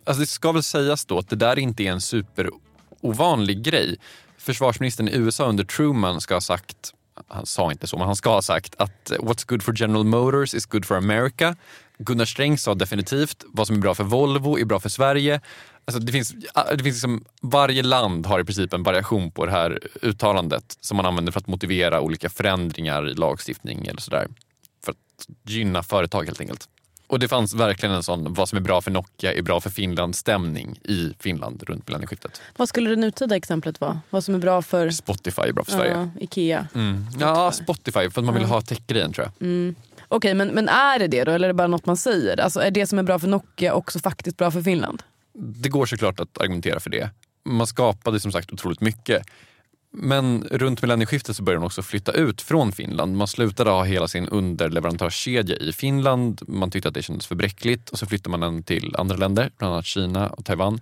Alltså 0.03 0.19
det 0.19 0.27
ska 0.27 0.51
väl 0.51 0.63
sägas 0.63 1.05
då 1.05 1.17
att 1.17 1.29
det 1.29 1.35
där 1.35 1.59
inte 1.59 1.83
är 1.83 1.91
en 1.91 2.01
superovanlig 2.01 3.63
grej. 3.63 3.97
Försvarsministern 4.37 5.07
i 5.07 5.15
USA 5.15 5.45
under 5.45 5.63
Truman 5.63 6.21
ska 6.21 6.33
ha 6.33 6.41
sagt 6.41 6.93
han 7.27 7.45
sa 7.45 7.71
inte 7.71 7.87
så, 7.87 7.97
men 7.97 8.07
han 8.07 8.15
ska 8.15 8.29
ha 8.29 8.41
sagt 8.41 8.75
att 8.77 9.11
eh, 9.11 9.17
what's 9.17 9.47
good 9.47 9.63
for 9.63 9.81
General 9.81 10.03
Motors 10.03 10.53
is 10.53 10.65
good 10.65 10.85
for 10.85 10.97
America. 10.97 11.55
Gunnar 11.97 12.25
Sträng 12.25 12.57
sa 12.57 12.75
definitivt 12.75 13.43
vad 13.47 13.67
som 13.67 13.75
är 13.75 13.79
bra 13.79 13.95
för 13.95 14.03
Volvo 14.03 14.59
är 14.59 14.65
bra 14.65 14.79
för 14.79 14.89
Sverige. 14.89 15.41
Alltså 15.85 15.99
det 15.99 16.11
finns, 16.11 16.35
ah, 16.53 16.71
det 16.71 16.83
finns 16.83 16.95
liksom, 16.95 17.25
varje 17.41 17.83
land 17.83 18.25
har 18.25 18.39
i 18.39 18.43
princip 18.43 18.73
en 18.73 18.83
variation 18.83 19.31
på 19.31 19.45
det 19.45 19.51
här 19.51 19.79
uttalandet 20.01 20.77
som 20.81 20.97
man 20.97 21.05
använder 21.05 21.31
för 21.31 21.39
att 21.39 21.47
motivera 21.47 22.01
olika 22.01 22.29
förändringar 22.29 23.09
i 23.09 23.13
lagstiftning 23.13 23.87
eller 23.87 24.01
sådär. 24.01 24.27
För 24.85 24.91
att 24.91 25.27
gynna 25.43 25.83
företag 25.83 26.25
helt 26.25 26.41
enkelt. 26.41 26.69
Och 27.07 27.19
det 27.19 27.27
fanns 27.27 27.53
verkligen 27.53 27.95
en 27.95 28.03
sån 28.03 28.33
vad 28.33 28.49
som 28.49 28.57
är 28.57 28.61
bra 28.61 28.81
för 28.81 28.91
Nokia 28.91 29.33
är 29.33 29.41
bra 29.41 29.61
för 29.61 29.69
Finland 29.69 30.15
stämning 30.15 30.79
i 30.83 31.13
Finland 31.19 31.63
runt 31.63 31.87
millennieskiftet. 31.87 32.41
Vad 32.57 32.69
skulle 32.69 32.89
det 32.89 32.95
nutida 32.95 33.35
exemplet 33.35 33.81
vara? 33.81 34.01
Vad 34.09 34.23
som 34.23 34.35
är 34.35 34.39
bra 34.39 34.61
för 34.61 34.89
Spotify 34.89 35.41
är 35.41 35.53
bra 35.53 35.63
för 35.63 35.71
Sverige. 35.71 35.91
Ja, 35.91 36.21
Ikea? 36.21 36.67
Mm. 36.75 37.05
Ja, 37.19 37.51
Spotify 37.51 38.09
för 38.09 38.21
att 38.21 38.25
man 38.25 38.33
vill 38.33 38.45
ha 38.45 38.61
tech-grejen 38.61 39.13
tror 39.13 39.25
jag. 39.27 39.47
Mm. 39.47 39.75
Okej, 40.07 40.33
men, 40.33 40.47
men 40.47 40.69
är 40.69 40.99
det 40.99 41.07
det 41.07 41.23
då 41.23 41.31
eller 41.31 41.47
är 41.47 41.53
det 41.53 41.53
bara 41.53 41.67
något 41.67 41.85
man 41.85 41.97
säger? 41.97 42.39
Alltså, 42.39 42.59
är 42.59 42.71
det 42.71 42.87
som 42.87 42.99
är 42.99 43.03
bra 43.03 43.19
för 43.19 43.27
Nokia 43.27 43.73
också 43.73 43.99
faktiskt 43.99 44.37
bra 44.37 44.51
för 44.51 44.61
Finland? 44.61 45.03
Det 45.33 45.69
går 45.69 45.85
såklart 45.85 46.19
att 46.19 46.41
argumentera 46.41 46.79
för 46.79 46.89
det. 46.89 47.09
Man 47.45 47.67
skapade 47.67 48.19
som 48.19 48.31
sagt 48.31 48.53
otroligt 48.53 48.81
mycket. 48.81 49.25
Men 49.97 50.43
runt 50.51 50.81
millennieskiftet 50.81 51.35
så 51.35 51.43
började 51.43 51.59
man 51.59 51.65
också 51.65 51.81
flytta 51.81 52.11
ut 52.11 52.41
från 52.41 52.71
Finland. 52.71 53.17
Man 53.17 53.27
slutade 53.27 53.69
ha 53.69 53.83
hela 53.83 54.07
sin 54.07 54.29
underleverantörskedja 54.29 55.55
i 55.55 55.73
Finland. 55.73 56.41
Man 56.47 56.71
tyckte 56.71 56.87
att 56.89 56.95
det 56.95 57.01
kändes 57.01 57.27
för 57.27 57.35
bräckligt 57.35 57.89
och 57.89 57.99
så 57.99 58.05
flyttade 58.05 58.37
man 58.37 58.39
den 58.39 58.63
till 58.63 58.95
andra 58.97 59.17
länder, 59.17 59.51
bland 59.57 59.73
annat 59.73 59.85
Kina 59.85 60.29
och 60.29 60.45
Taiwan. 60.45 60.79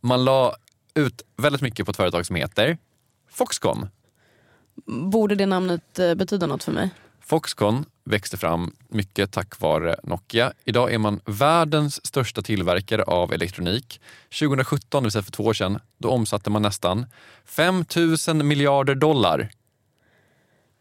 Man 0.00 0.24
la 0.24 0.54
ut 0.94 1.22
väldigt 1.36 1.62
mycket 1.62 1.86
på 1.86 1.90
ett 1.90 1.96
företag 1.96 2.26
som 2.26 2.36
heter 2.36 2.78
Foxconn. 3.30 3.88
Borde 4.86 5.34
det 5.34 5.46
namnet 5.46 5.98
eh, 5.98 6.14
betyda 6.14 6.46
något 6.46 6.64
för 6.64 6.72
mig? 6.72 6.90
Foxconn 7.20 7.84
växte 8.04 8.36
fram 8.36 8.76
mycket 8.88 9.32
tack 9.32 9.60
vare 9.60 9.96
Nokia. 10.02 10.52
Idag 10.64 10.92
är 10.92 10.98
man 10.98 11.20
världens 11.24 12.06
största 12.06 12.42
tillverkare 12.42 13.02
av 13.02 13.32
elektronik. 13.32 14.00
2017, 14.38 15.02
det 15.02 15.06
vill 15.06 15.12
säga 15.12 15.22
för 15.22 15.32
två 15.32 15.44
år 15.44 15.54
sedan, 15.54 15.78
då 15.98 16.08
omsatte 16.10 16.50
man 16.50 16.62
nästan 16.62 17.06
5 17.44 17.84
000 18.28 18.42
miljarder 18.44 18.94
dollar. 18.94 19.50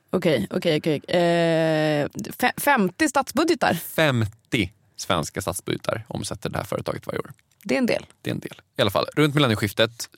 Okej, 0.10 0.48
okej, 0.52 0.78
okej. 0.78 1.02
Eh, 1.08 2.08
fe- 2.16 2.60
50 2.62 3.10
statsbudgetar, 3.10 3.74
50 3.74 4.72
svenska 4.96 5.42
statsbudgetar 5.42 6.06
omsätter 6.08 6.50
det 6.50 6.58
här 6.58 6.66
företaget 6.66 7.08
varje 7.08 7.20
år. 7.20 7.32
det 7.64 7.76
är 7.76 7.80
en 7.80 7.86
del. 7.86 8.06
Det 8.22 8.30
är 8.30 8.34
en 8.34 8.40
del. 8.40 8.62
I 8.78 8.82
alla 8.82 8.92
fall, 8.92 9.06
runt 9.16 9.36
millennieskiftet 9.36 10.10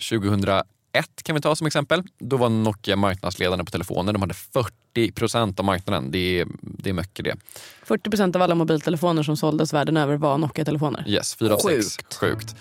2001 0.95 1.23
kan 1.23 1.35
vi 1.35 1.41
ta 1.41 1.55
som 1.55 1.67
exempel. 1.67 2.03
Då 2.19 2.37
var 2.37 2.49
Nokia 2.49 2.95
marknadsledande 2.95 3.65
på 3.65 3.71
telefoner. 3.71 4.13
De 4.13 4.21
hade 4.21 4.33
40 4.33 5.11
procent 5.11 5.59
av 5.59 5.65
marknaden. 5.65 6.11
Det 6.11 6.39
är, 6.39 6.47
det 6.61 6.89
är 6.89 6.93
mycket 6.93 7.25
det. 7.25 7.35
40 7.83 8.09
procent 8.09 8.35
av 8.35 8.41
alla 8.41 8.55
mobiltelefoner 8.55 9.23
som 9.23 9.37
såldes 9.37 9.73
världen 9.73 9.97
över 9.97 10.17
var 10.17 10.37
Nokia-telefoner. 10.37 11.03
Yes, 11.07 11.35
fyra 11.35 11.53
av 11.53 11.57
sex. 11.57 11.97
Sjukt. 11.97 12.15
Sjukt. 12.15 12.55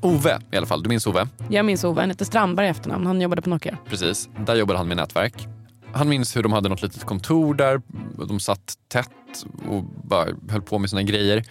Ove 0.00 0.38
i 0.52 0.56
alla 0.56 0.66
fall. 0.66 0.82
Du 0.82 0.88
minns 0.88 1.06
Ove? 1.06 1.28
Jag 1.50 1.64
minns 1.64 1.84
Ove, 1.84 2.00
han 2.00 2.10
hette 2.10 2.24
Strandberg 2.24 2.66
i 2.66 2.70
efternamn. 2.70 3.06
Han 3.06 3.20
jobbade 3.20 3.42
på 3.42 3.50
Nokia. 3.50 3.78
Precis. 3.88 4.28
Där 4.46 4.54
jobbade 4.54 4.78
han 4.78 4.88
med 4.88 4.96
nätverk. 4.96 5.48
Han 5.92 6.08
minns 6.08 6.36
hur 6.36 6.42
de 6.42 6.52
hade 6.52 6.68
något 6.68 6.82
litet 6.82 7.04
kontor 7.04 7.54
där. 7.54 7.82
De 8.28 8.40
satt 8.40 8.74
tätt 8.88 9.44
och 9.68 9.84
bara 9.84 10.28
höll 10.48 10.62
på 10.62 10.78
med 10.78 10.90
sina 10.90 11.02
grejer. 11.02 11.44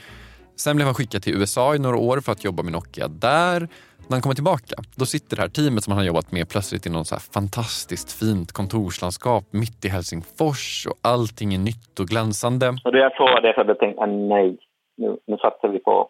Sen 0.57 0.75
blev 0.75 0.85
han 0.85 0.95
skickad 0.95 1.23
till 1.23 1.33
USA 1.33 1.75
i 1.75 1.79
några 1.79 1.97
år 1.97 2.19
för 2.19 2.31
att 2.31 2.43
jobba 2.43 2.63
med 2.63 2.73
Nokia 2.73 3.07
där. 3.07 3.69
När 4.11 4.15
han 4.15 4.21
kommer 4.21 4.35
tillbaka, 4.35 4.75
då 4.95 5.05
sitter 5.05 5.35
det 5.35 5.41
här 5.41 5.49
teamet 5.49 5.83
som 5.83 5.91
han 5.91 5.97
har 5.97 6.05
jobbat 6.05 6.31
med 6.31 6.49
plötsligt 6.49 6.85
i 6.85 6.89
något 6.89 7.07
så 7.07 7.15
fantastiskt 7.15 8.09
fint 8.19 8.51
kontorslandskap 8.51 9.43
mitt 9.51 9.85
i 9.85 9.87
Helsingfors 9.87 10.87
och 10.89 10.97
allting 11.01 11.53
är 11.53 11.57
nytt 11.57 11.99
och 11.99 12.07
glänsande. 12.07 12.67
Och 12.85 12.97
jag 13.05 13.15
såg 13.15 13.43
det 13.43 13.75
tänkte 13.75 14.01
jag 14.01 14.09
nej, 14.09 14.57
nu, 14.97 15.17
nu 15.27 15.37
satsar 15.37 15.67
vi 15.67 15.79
på, 15.79 16.09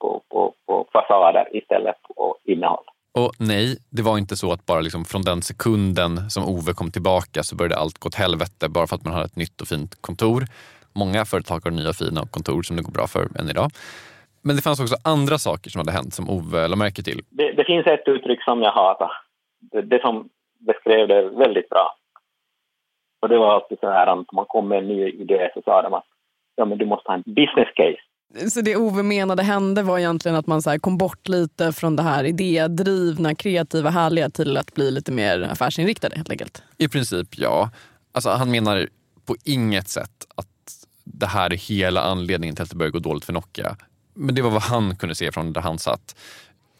på, 0.00 0.22
på, 0.30 0.54
på 0.66 0.88
fasader 0.92 1.56
istället 1.56 1.96
på 2.16 2.36
innehåll. 2.44 2.84
Och 3.18 3.32
nej, 3.38 3.78
det 3.90 4.02
var 4.02 4.18
inte 4.18 4.36
så 4.36 4.52
att 4.52 4.66
bara 4.66 4.80
liksom 4.80 5.04
från 5.04 5.22
den 5.22 5.42
sekunden 5.42 6.30
som 6.30 6.44
Ove 6.44 6.72
kom 6.72 6.90
tillbaka 6.90 7.42
så 7.42 7.56
började 7.56 7.76
allt 7.76 7.98
gå 7.98 8.06
åt 8.06 8.14
helvete 8.14 8.68
bara 8.68 8.86
för 8.86 8.96
att 8.96 9.04
man 9.04 9.14
hade 9.14 9.26
ett 9.26 9.36
nytt 9.36 9.60
och 9.60 9.68
fint 9.68 10.02
kontor. 10.02 10.44
Många 10.92 11.24
företag 11.24 11.60
har 11.64 11.70
nya 11.70 11.92
fina 11.92 12.26
kontor 12.30 12.62
som 12.62 12.76
det 12.76 12.82
går 12.82 12.92
bra 12.92 13.06
för 13.06 13.40
än 13.40 13.50
idag. 13.50 13.70
Men 14.44 14.56
det 14.56 14.62
fanns 14.62 14.80
också 14.80 14.96
andra 15.04 15.38
saker 15.38 15.70
som 15.70 15.78
hade 15.78 15.92
hänt 15.92 16.14
som 16.14 16.30
Ove 16.30 16.68
la 16.68 16.76
märke 16.76 17.02
till. 17.02 17.20
Det, 17.30 17.52
det 17.52 17.64
finns 17.64 17.86
ett 17.86 18.08
uttryck 18.08 18.42
som 18.44 18.62
jag 18.62 18.72
hatar. 18.72 19.10
Det, 19.60 19.82
det 19.82 20.00
som 20.00 20.28
beskrev 20.66 21.08
det 21.08 21.22
väldigt 21.22 21.68
bra. 21.68 21.96
Och 23.22 23.28
det 23.28 23.38
var 23.38 23.54
alltid 23.54 23.78
så 23.80 23.90
här 23.90 24.06
att 24.06 24.32
man 24.32 24.44
kom 24.48 24.68
med 24.68 24.78
en 24.78 24.88
ny 24.88 25.08
idé 25.08 25.50
så 25.54 25.62
sa 25.64 25.82
de 25.82 25.94
att 25.94 26.04
ja, 26.56 26.64
men 26.64 26.78
du 26.78 26.86
måste 26.86 27.08
ha 27.08 27.14
en 27.14 27.22
business 27.26 27.68
case. 27.74 28.50
Så 28.50 28.60
det 28.60 28.76
Ove 28.76 29.02
menade 29.02 29.42
hände 29.42 29.82
var 29.82 29.98
egentligen 29.98 30.36
att 30.36 30.46
man 30.46 30.62
så 30.62 30.70
här 30.70 30.78
kom 30.78 30.98
bort 30.98 31.28
lite 31.28 31.72
från 31.72 31.96
det 31.96 32.02
här 32.02 32.24
idédrivna, 32.24 33.34
kreativa, 33.34 33.90
härliga 33.90 34.30
till 34.30 34.56
att 34.56 34.74
bli 34.74 34.90
lite 34.90 35.12
mer 35.12 35.42
affärsinriktade 35.42 36.16
helt 36.16 36.30
enkelt. 36.30 36.62
I 36.78 36.88
princip 36.88 37.28
ja. 37.30 37.70
Alltså, 38.12 38.30
han 38.30 38.50
menar 38.50 38.88
på 39.26 39.36
inget 39.44 39.88
sätt 39.88 40.26
att 40.36 40.46
det 41.04 41.26
här 41.26 41.52
är 41.52 41.56
hela 41.56 42.00
anledningen 42.00 42.56
till 42.56 42.62
att 42.62 42.70
det 42.70 42.76
började 42.76 42.92
gå 42.92 43.08
dåligt 43.08 43.24
för 43.24 43.32
Nokia. 43.32 43.76
Men 44.14 44.34
det 44.34 44.42
var 44.42 44.50
vad 44.50 44.62
han 44.62 44.96
kunde 44.96 45.14
se 45.14 45.32
från 45.32 45.52
där 45.52 45.60
han 45.60 45.78
satt. 45.78 46.16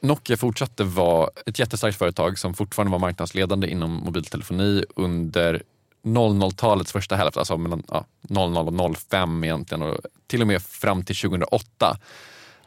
Nokia 0.00 0.36
fortsatte 0.36 0.84
vara 0.84 1.30
ett 1.46 1.58
jättestarkt 1.58 1.98
företag 1.98 2.38
som 2.38 2.54
fortfarande 2.54 2.92
var 2.92 2.98
marknadsledande 2.98 3.68
inom 3.68 3.90
mobiltelefoni 3.90 4.84
under 4.96 5.62
00-talets 6.04 6.92
första 6.92 7.16
hälft, 7.16 7.36
alltså 7.36 7.56
mellan 7.56 7.82
ja, 7.88 8.04
00 8.20 8.56
och 8.56 8.96
05 8.96 9.44
egentligen 9.44 9.82
och 9.82 10.00
till 10.26 10.40
och 10.40 10.46
med 10.46 10.62
fram 10.62 11.04
till 11.04 11.16
2008. 11.16 11.96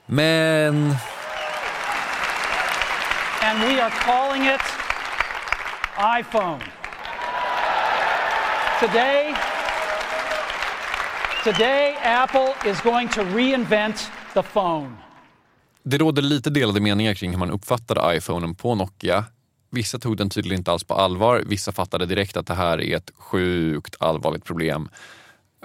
Men 0.05 0.95
and 3.41 3.61
we 3.61 3.81
are 3.81 3.89
calling 3.89 4.45
it 4.45 4.61
iPhone. 5.99 6.59
Today, 8.79 9.33
today 11.43 11.95
Apple 12.03 12.55
is 12.65 12.81
going 12.81 13.09
to 13.09 13.23
reinvent 13.23 14.11
the 14.43 14.43
phone. 14.43 14.95
det 15.83 15.97
råder 15.97 16.21
lite 16.21 16.49
delade 16.49 16.79
meningar 16.79 17.13
kring 17.13 17.31
hur 17.31 17.37
man 17.37 17.51
uppfattade 17.51 18.17
iPhonen 18.17 18.55
på 18.55 18.75
Nokia. 18.75 19.25
Vissa 19.69 19.99
tog 19.99 20.17
den 20.17 20.29
tydligen 20.29 20.59
inte 20.59 20.71
alls 20.71 20.83
på 20.83 20.93
allvar. 20.93 21.43
Vissa 21.45 21.71
fattade 21.71 22.05
direkt 22.05 22.37
att 22.37 22.47
det 22.47 22.53
här 22.53 22.81
är 22.81 22.97
ett 22.97 23.11
sjukt 23.15 23.95
allvarligt 23.99 24.43
problem. 24.43 24.89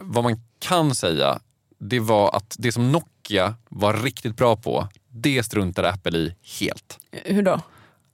Vad 0.00 0.24
man 0.24 0.40
kan 0.58 0.94
säga, 0.94 1.40
det 1.78 2.00
var 2.00 2.36
att 2.36 2.56
det 2.58 2.72
som 2.72 2.92
Nokia 2.92 3.54
var 3.68 3.94
riktigt 3.94 4.36
bra 4.36 4.56
på, 4.56 4.88
det 5.08 5.42
struntade 5.42 5.90
Apple 5.90 6.18
i 6.18 6.34
helt. 6.60 6.98
Hur 7.10 7.42
då? 7.42 7.60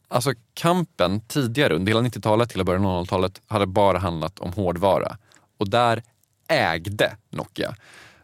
Alltså 0.09 0.33
kampen 0.55 1.21
tidigare 1.21 1.75
under 1.75 1.93
hela 1.93 2.09
90-talet 2.09 2.51
till 2.51 2.65
början 2.65 2.87
av 2.87 3.05
00-talet 3.05 3.41
hade 3.47 3.67
bara 3.67 3.99
handlat 3.99 4.39
om 4.39 4.53
hårdvara. 4.53 5.17
Och 5.59 5.71
där 5.71 6.03
ägde 6.49 7.17
Nokia. 7.31 7.75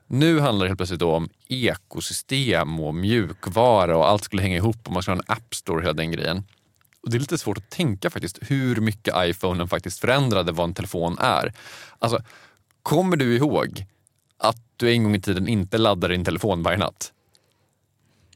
Nu 0.07 0.40
handlar 0.40 0.64
det 0.64 0.69
helt 0.69 0.79
plötsligt 0.79 1.03
om 1.03 1.29
ekosystem 1.49 2.81
och 2.81 2.95
mjukvara 2.95 3.97
och 3.97 4.09
allt 4.09 4.25
skulle 4.25 4.43
hänga 4.43 4.57
ihop 4.57 4.87
och 4.87 4.93
man 4.93 5.03
skulle 5.03 5.17
ha 5.17 5.23
en 5.29 5.33
app 5.37 5.55
store 5.55 5.77
och 5.77 5.83
hela 5.83 5.93
den 5.93 6.12
grejen. 6.12 6.45
Och 7.03 7.11
det 7.11 7.17
är 7.17 7.21
lite 7.21 7.38
svårt 7.38 7.59
att 7.59 7.71
tänka 7.71 8.11
faktiskt 8.11 8.38
hur 8.43 8.77
mycket 8.77 9.14
iPhonen 9.17 9.69
faktiskt 9.69 10.01
förändrade 10.01 10.53
vad 10.53 10.64
en 10.64 10.75
telefon 10.75 11.17
är. 11.19 11.53
Alltså, 11.99 12.19
kommer 12.83 13.17
du 13.17 13.37
ihåg 13.37 13.87
att 14.38 14.57
du 14.77 14.93
en 14.93 15.03
gång 15.05 15.14
i 15.14 15.21
tiden 15.21 15.49
inte 15.49 15.79
laddade 15.79 16.14
din 16.14 16.25
telefon 16.25 16.62
varje 16.62 16.79
natt? 16.79 17.12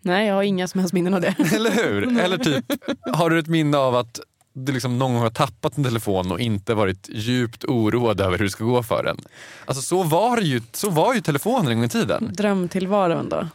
Nej, 0.03 0.27
jag 0.27 0.35
har 0.35 0.43
inga 0.43 0.69
som 0.69 0.81
helst 0.81 0.95
minnen 0.95 1.15
av 1.15 1.21
det. 1.21 1.35
Eller 1.55 1.71
hur? 1.71 2.19
Eller 2.21 2.39
typ, 2.39 2.65
har 3.13 3.31
du 3.31 3.39
ett 3.39 3.47
minne 3.47 3.77
av 3.77 3.97
att 3.97 4.21
du 4.65 4.73
liksom 4.73 4.99
någon 4.99 5.13
gång 5.13 5.23
har 5.23 5.31
tappat 5.31 5.79
en 5.79 5.85
telefon 5.85 6.33
och 6.33 6.41
inte 6.41 6.75
varit 6.75 7.09
djupt 7.13 7.65
oroad 7.65 8.21
över 8.21 8.39
hur 8.39 8.45
det 8.45 8.51
ska 8.51 8.65
gå 8.65 8.83
för 8.83 9.05
den? 9.05 9.19
Alltså 9.65 9.83
så 9.83 10.03
var, 10.03 10.39
ju, 10.41 10.63
så 10.73 10.91
var 10.91 11.15
ju 11.15 11.21
telefonen 11.21 11.73
en 11.73 11.77
gång 11.77 11.85
i 11.85 11.89
tiden. 11.89 12.31
Drömtillvaron 12.33 13.29
då. 13.29 13.49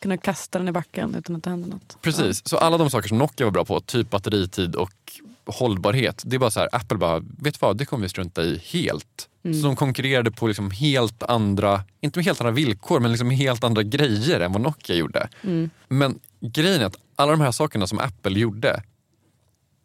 Kunna 0.00 0.16
kasta 0.16 0.58
den 0.58 0.68
i 0.68 0.72
backen 0.72 1.14
utan 1.14 1.36
att 1.36 1.42
det 1.42 1.50
händer 1.50 1.68
något. 1.68 1.98
Precis, 2.02 2.48
så 2.48 2.58
alla 2.58 2.78
de 2.78 2.90
saker 2.90 3.08
som 3.08 3.18
Nokia 3.18 3.46
var 3.46 3.50
bra 3.50 3.64
på, 3.64 3.80
typ 3.80 4.10
batteritid 4.10 4.74
och 4.74 4.92
hållbarhet. 5.46 6.22
Det 6.26 6.36
är 6.36 6.40
bara 6.40 6.50
så 6.50 6.60
här, 6.60 6.68
Apple 6.72 6.98
bara, 6.98 7.18
vet 7.18 7.54
du 7.54 7.58
vad, 7.60 7.76
det 7.76 7.84
kommer 7.84 8.02
vi 8.02 8.08
strunta 8.08 8.42
i 8.42 8.62
helt. 8.64 9.28
Mm. 9.44 9.60
Så 9.60 9.66
de 9.66 9.76
konkurrerade 9.76 10.30
på 10.30 10.46
liksom 10.46 10.70
helt 10.70 11.22
andra, 11.22 11.84
inte 12.00 12.18
med 12.18 12.24
helt 12.24 12.40
andra 12.40 12.50
villkor, 12.50 13.00
men 13.00 13.10
liksom 13.10 13.30
helt 13.30 13.64
andra 13.64 13.82
grejer 13.82 14.40
än 14.40 14.52
vad 14.52 14.62
Nokia 14.62 14.96
gjorde. 14.96 15.28
Mm. 15.42 15.70
Men 15.88 16.18
grejen 16.40 16.80
är 16.80 16.86
att 16.86 16.96
alla 17.16 17.32
de 17.32 17.40
här 17.40 17.52
sakerna 17.52 17.86
som 17.86 17.98
Apple 17.98 18.40
gjorde, 18.40 18.82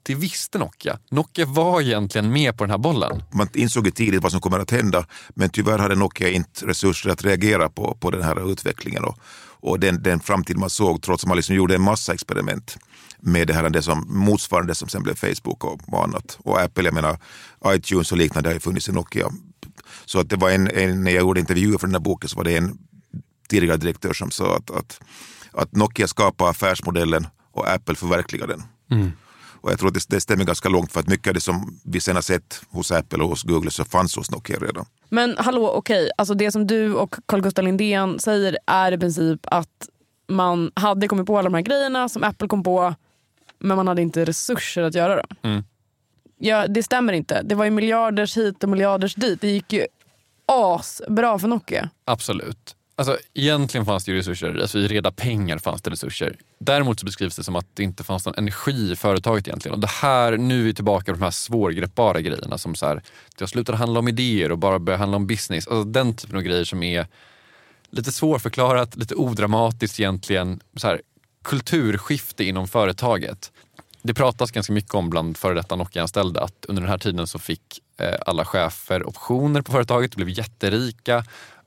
det 0.04 0.16
visste 0.16 0.58
Nokia. 0.58 1.00
Nokia 1.12 1.46
var 1.46 1.82
egentligen 1.82 2.32
med 2.32 2.58
på 2.58 2.64
den 2.64 2.72
här 2.72 2.78
bollen. 2.78 3.24
Man 3.32 3.48
insåg 3.54 3.86
ju 3.86 3.92
tidigt 3.92 4.24
vad 4.24 4.32
som 4.32 4.42
kommer 4.42 4.60
att 4.60 4.72
hända, 4.72 5.06
men 5.36 5.50
tyvärr 5.50 5.80
hade 5.80 5.96
Nokia 5.96 6.30
inte 6.30 6.66
resurser 6.66 7.10
att 7.10 7.24
reagera 7.24 7.70
på, 7.70 7.98
på 8.00 8.12
den 8.12 8.24
här 8.24 8.52
utvecklingen 8.52 9.04
och, 9.04 9.18
och 9.46 9.80
den, 9.80 10.04
den 10.04 10.20
framtid 10.20 10.58
man 10.58 10.70
såg, 10.70 11.02
trots 11.02 11.24
att 11.24 11.28
man 11.28 11.38
liksom 11.38 11.56
gjorde 11.56 11.76
en 11.76 11.82
massa 11.82 12.14
experiment 12.14 12.78
med 13.20 13.48
det 13.48 13.54
här, 13.54 13.70
det 13.70 13.82
som 13.82 14.06
motsvarande 14.08 14.76
som 14.76 14.90
sen 14.90 15.04
blev 15.04 15.16
Facebook 15.16 15.64
och, 15.64 16.04
annat. 16.04 16.38
Och 16.44 16.62
Apple, 16.62 16.84
jag 16.84 16.94
menar 16.94 17.18
iTunes 17.68 18.12
och 18.12 18.18
liknande 18.18 18.50
har 18.50 18.54
ju 18.54 18.60
funnits 18.60 18.90
i 18.90 18.92
Nokia. 18.92 19.32
Så 20.06 20.20
att 20.20 20.30
det 20.30 20.36
var 20.36 20.50
en, 20.50 20.68
en, 20.68 21.04
när 21.04 21.12
jag 21.12 21.22
gjorde 21.22 21.40
intervjuer 21.40 21.78
för 21.78 21.88
den 21.88 21.96
här 21.96 22.00
boken 22.00 22.30
så 22.30 22.38
var 22.38 22.44
det 22.44 22.58
en 22.58 22.78
tidigare 23.50 23.78
direktör 23.78 24.14
som 24.14 24.32
sa 24.32 24.56
att, 24.56 24.72
att, 24.72 25.02
att 25.52 25.72
Nokia 25.72 26.08
skapade 26.08 26.50
affärsmodellen 26.50 27.28
och 27.52 27.70
Apple 27.70 27.96
förverkligade 27.96 28.54
den. 28.54 28.64
Och 29.64 29.72
jag 29.72 29.80
tror 29.80 29.88
att 29.88 29.94
det, 29.94 30.06
det 30.10 30.22
stämmer 30.22 30.44
ganska 30.44 30.70
långt 30.70 30.92
för 30.92 31.00
att 31.00 31.08
mycket 31.08 31.28
av 31.28 31.34
det 31.34 31.40
som 31.40 31.80
vi 31.84 32.02
sen 32.02 32.16
har 32.16 32.22
sett 32.22 32.62
hos 32.70 32.92
Apple 32.92 33.24
och 33.24 33.30
hos 33.30 33.44
Google 33.44 33.72
så 33.72 33.86
fanns 33.86 34.16
hos 34.16 34.32
Nokia 34.32 34.60
redan. 34.60 34.86
Men 35.10 35.36
hallå, 35.38 35.72
okej. 35.72 36.10
Alltså 36.18 36.34
det 36.34 36.52
som 36.52 36.68
du 36.68 36.94
och 36.94 37.16
Carl 37.26 37.42
Gustaf 37.42 37.66
Lindén 37.66 38.20
säger 38.20 38.58
är 38.68 38.92
i 38.92 38.98
princip 38.98 39.40
att 39.44 39.90
man 40.28 40.72
hade 40.76 41.08
kommit 41.08 41.28
på 41.28 41.38
alla 41.38 41.50
de 41.50 41.54
här 41.54 41.62
grejerna 41.62 42.10
som 42.10 42.24
Apple 42.24 42.48
kom 42.48 42.64
på 42.64 42.96
men 43.60 43.78
man 43.78 43.88
hade 43.88 44.02
inte 44.02 44.26
resurser 44.26 44.84
att 44.84 44.96
göra 44.96 45.16
dem. 45.16 45.28
Mm. 45.42 45.64
Ja, 46.38 46.68
det 46.68 46.84
stämmer 46.84 47.14
inte. 47.14 47.42
Det 47.42 47.56
var 47.56 47.66
ju 47.66 47.72
miljarders 47.72 48.38
hit 48.38 48.64
och 48.64 48.70
miljarders 48.70 49.16
dit. 49.16 49.42
Det 49.42 49.48
gick 49.48 49.74
ju 49.74 49.88
asbra 50.46 51.40
för 51.40 51.48
Nokia. 51.48 51.90
Absolut. 52.06 52.76
Alltså, 52.96 53.18
egentligen 53.34 53.86
fanns 53.86 54.06
det 54.06 54.12
ju 54.12 54.18
resurser, 54.18 54.60
alltså 54.62 54.80
i 54.80 54.88
reda 54.88 55.12
pengar 55.12 55.58
fanns 55.58 55.82
det 55.82 55.90
resurser. 55.90 56.38
Däremot 56.60 57.00
så 57.00 57.06
beskrivs 57.06 57.36
det 57.36 57.44
som 57.44 57.56
att 57.56 57.66
det 57.74 57.84
inte 57.84 58.04
fanns 58.04 58.26
någon 58.26 58.36
energi 58.38 58.92
i 58.92 58.96
företaget 58.96 59.48
egentligen. 59.48 59.74
Och 59.74 59.82
det 59.82 59.90
här, 59.90 60.38
nu 60.38 60.60
är 60.60 60.64
vi 60.64 60.74
tillbaka 60.74 61.06
på 61.06 61.20
de 61.20 61.24
här 61.24 61.32
svårgreppbara 61.32 62.22
grejerna 62.22 62.58
som 62.58 62.76
så 62.76 62.86
här, 62.86 62.96
det 63.38 63.42
har 63.42 63.48
slutat 63.48 63.78
handla 63.78 64.00
om 64.00 64.08
idéer 64.08 64.52
och 64.52 64.58
bara 64.58 64.80
börjar 64.80 65.00
handla 65.00 65.18
om 65.18 65.28
business. 65.28 65.68
Alltså 65.68 65.84
den 65.84 66.16
typen 66.16 66.38
av 66.38 66.42
grejer 66.44 66.66
som 66.66 66.84
är 66.84 67.08
lite 67.90 68.12
svårförklarat, 68.12 68.96
lite 68.96 69.16
odramatiskt 69.16 70.00
egentligen. 70.00 70.60
Så 70.76 70.88
här, 70.88 71.02
kulturskifte 71.44 72.44
inom 72.44 72.68
företaget. 72.68 73.52
Det 74.02 74.14
pratas 74.14 74.52
ganska 74.52 74.74
mycket 74.74 74.94
om 74.94 75.10
bland 75.10 75.38
före 75.38 75.54
detta 75.54 75.76
Nokia-anställda 75.76 76.42
att 76.42 76.66
under 76.68 76.82
den 76.82 76.92
här 76.92 76.98
tiden 76.98 77.28
så 77.28 77.40
fick 77.40 77.80
eh, 77.98 78.16
alla 78.26 78.46
chefer 78.46 79.08
optioner 79.08 79.62
på 79.62 79.72
företaget, 79.72 80.16
blev 80.16 80.30
jätterika 80.30 81.24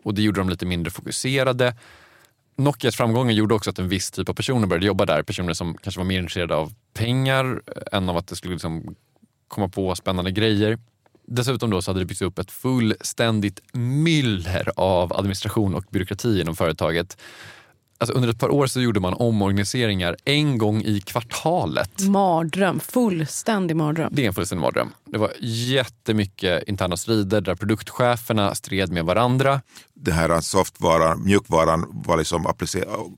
och 0.07 0.15
det 0.15 0.23
gjorde 0.23 0.41
dem 0.41 0.49
lite 0.49 0.67
mindre 0.67 0.91
fokuserade. 0.91 1.75
Nokias 2.57 2.97
framgångar 2.97 3.33
gjorde 3.33 3.55
också 3.55 3.71
att 3.71 3.79
en 3.79 3.89
viss 3.89 4.11
typ 4.11 4.29
av 4.29 4.35
personer 4.35 4.67
började 4.67 4.87
jobba 4.87 5.07
där. 5.07 5.23
Personer 5.23 5.53
som 5.53 5.75
kanske 5.75 6.01
var 6.01 6.05
mer 6.05 6.19
intresserade 6.19 6.55
av 6.55 6.73
pengar 6.95 7.63
än 7.93 8.09
av 8.09 8.17
att 8.17 8.27
det 8.27 8.37
skulle 8.37 8.55
liksom 8.55 8.95
komma 9.49 9.69
på 9.69 9.95
spännande 9.95 10.31
grejer. 10.31 10.79
Dessutom 11.27 11.71
då 11.71 11.83
så 11.83 11.91
hade 11.91 12.01
det 12.01 12.07
byggts 12.07 12.23
upp 12.23 12.39
ett 12.39 12.51
fullständigt 12.51 13.61
myller 13.73 14.73
av 14.77 15.13
administration 15.13 15.75
och 15.75 15.85
byråkrati 15.91 16.41
inom 16.41 16.57
företaget. 16.57 17.19
Alltså 17.99 18.15
under 18.17 18.29
ett 18.29 18.39
par 18.39 18.51
år 18.51 18.67
så 18.67 18.81
gjorde 18.81 19.01
man 19.01 19.15
omorganiseringar 19.15 20.17
en 20.25 20.59
gång 20.59 20.83
i 20.83 21.01
kvartalet. 21.01 22.01
Mardröm. 22.01 22.81
Fullständig 22.81 23.77
mardröm. 23.77 24.13
Det 24.13 24.23
är 24.23 24.27
en 24.27 24.35
fullständig 24.35 24.63
mardröm. 24.63 24.91
Det 25.05 25.19
var 25.19 25.33
jättemycket 25.41 26.69
interna 26.69 26.97
strider 26.97 27.41
där 27.41 27.55
produktcheferna 27.55 28.55
stred 28.55 28.93
med 28.93 29.05
varandra. 29.05 29.61
Det 29.95 30.13
här 30.13 30.41
softvaran, 30.41 31.25
mjukvaran 31.25 32.03
var 32.07 32.17
liksom 32.17 32.47
applicerad 32.47 33.17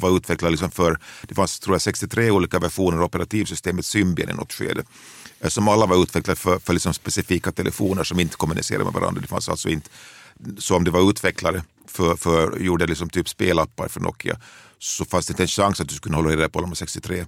var 0.00 0.16
utvecklad 0.16 0.50
liksom 0.50 0.70
för, 0.70 0.98
det 1.22 1.34
fanns 1.34 1.60
tror 1.60 1.74
jag 1.74 1.82
63 1.82 2.30
olika 2.30 2.58
versioner 2.58 2.98
av 2.98 3.04
operativsystemet 3.04 3.86
Symbian 3.86 4.30
i 4.30 4.32
något 4.32 4.52
skede. 4.52 4.82
eh, 5.40 5.48
Som 5.48 5.68
alla 5.68 5.86
var 5.86 6.02
utvecklade 6.02 6.36
för, 6.40 6.58
för 6.58 6.72
liksom 6.72 6.94
specifika 6.94 7.52
telefoner 7.52 8.04
som 8.04 8.20
inte 8.20 8.36
kommunicerade 8.36 8.84
med 8.84 8.92
varandra. 8.92 9.20
Det 9.20 9.28
fanns 9.28 9.48
alltså 9.48 9.68
inte, 9.68 9.90
så 10.58 10.76
om 10.76 10.84
det 10.84 10.90
var 10.90 11.10
utvecklare 11.10 11.62
för, 11.88 12.16
för 12.16 12.58
gjorde 12.58 12.86
liksom 12.86 13.10
typ 13.10 13.28
spelappar 13.28 13.88
för 13.88 14.00
Nokia 14.00 14.38
så 14.78 15.04
fanns 15.04 15.26
det 15.26 15.32
inte 15.32 15.42
en 15.42 15.48
chans 15.48 15.80
att 15.80 15.88
du 15.88 15.94
skulle 15.94 16.16
hålla 16.16 16.30
reda 16.30 16.48
på 16.48 16.60
de 16.60 16.74
63 16.74 17.24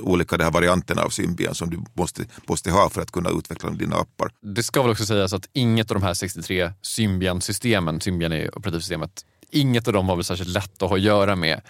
olika 0.00 0.36
det 0.36 0.44
här 0.44 0.50
varianterna 0.50 1.02
av 1.02 1.08
Symbian 1.10 1.54
som 1.54 1.70
du 1.70 1.84
måste, 1.94 2.24
måste 2.46 2.70
ha 2.70 2.90
för 2.90 3.02
att 3.02 3.10
kunna 3.10 3.30
utveckla 3.30 3.70
dina 3.70 3.96
appar. 3.96 4.30
Det 4.40 4.62
ska 4.62 4.82
väl 4.82 4.90
också 4.90 5.06
sägas 5.06 5.32
att 5.32 5.48
inget 5.52 5.90
av 5.90 5.94
de 5.94 6.02
här 6.02 6.14
63 6.14 6.72
Symbian-systemen, 6.82 8.00
Symbian 8.00 8.32
är 8.32 8.58
operativsystemet, 8.58 9.24
inget 9.50 9.86
av 9.86 9.92
dem 9.92 10.06
var 10.06 10.16
väl 10.16 10.24
särskilt 10.24 10.50
lätt 10.50 10.82
att 10.82 10.88
ha 10.88 10.96
att 10.96 11.02
göra 11.02 11.36
med. 11.36 11.60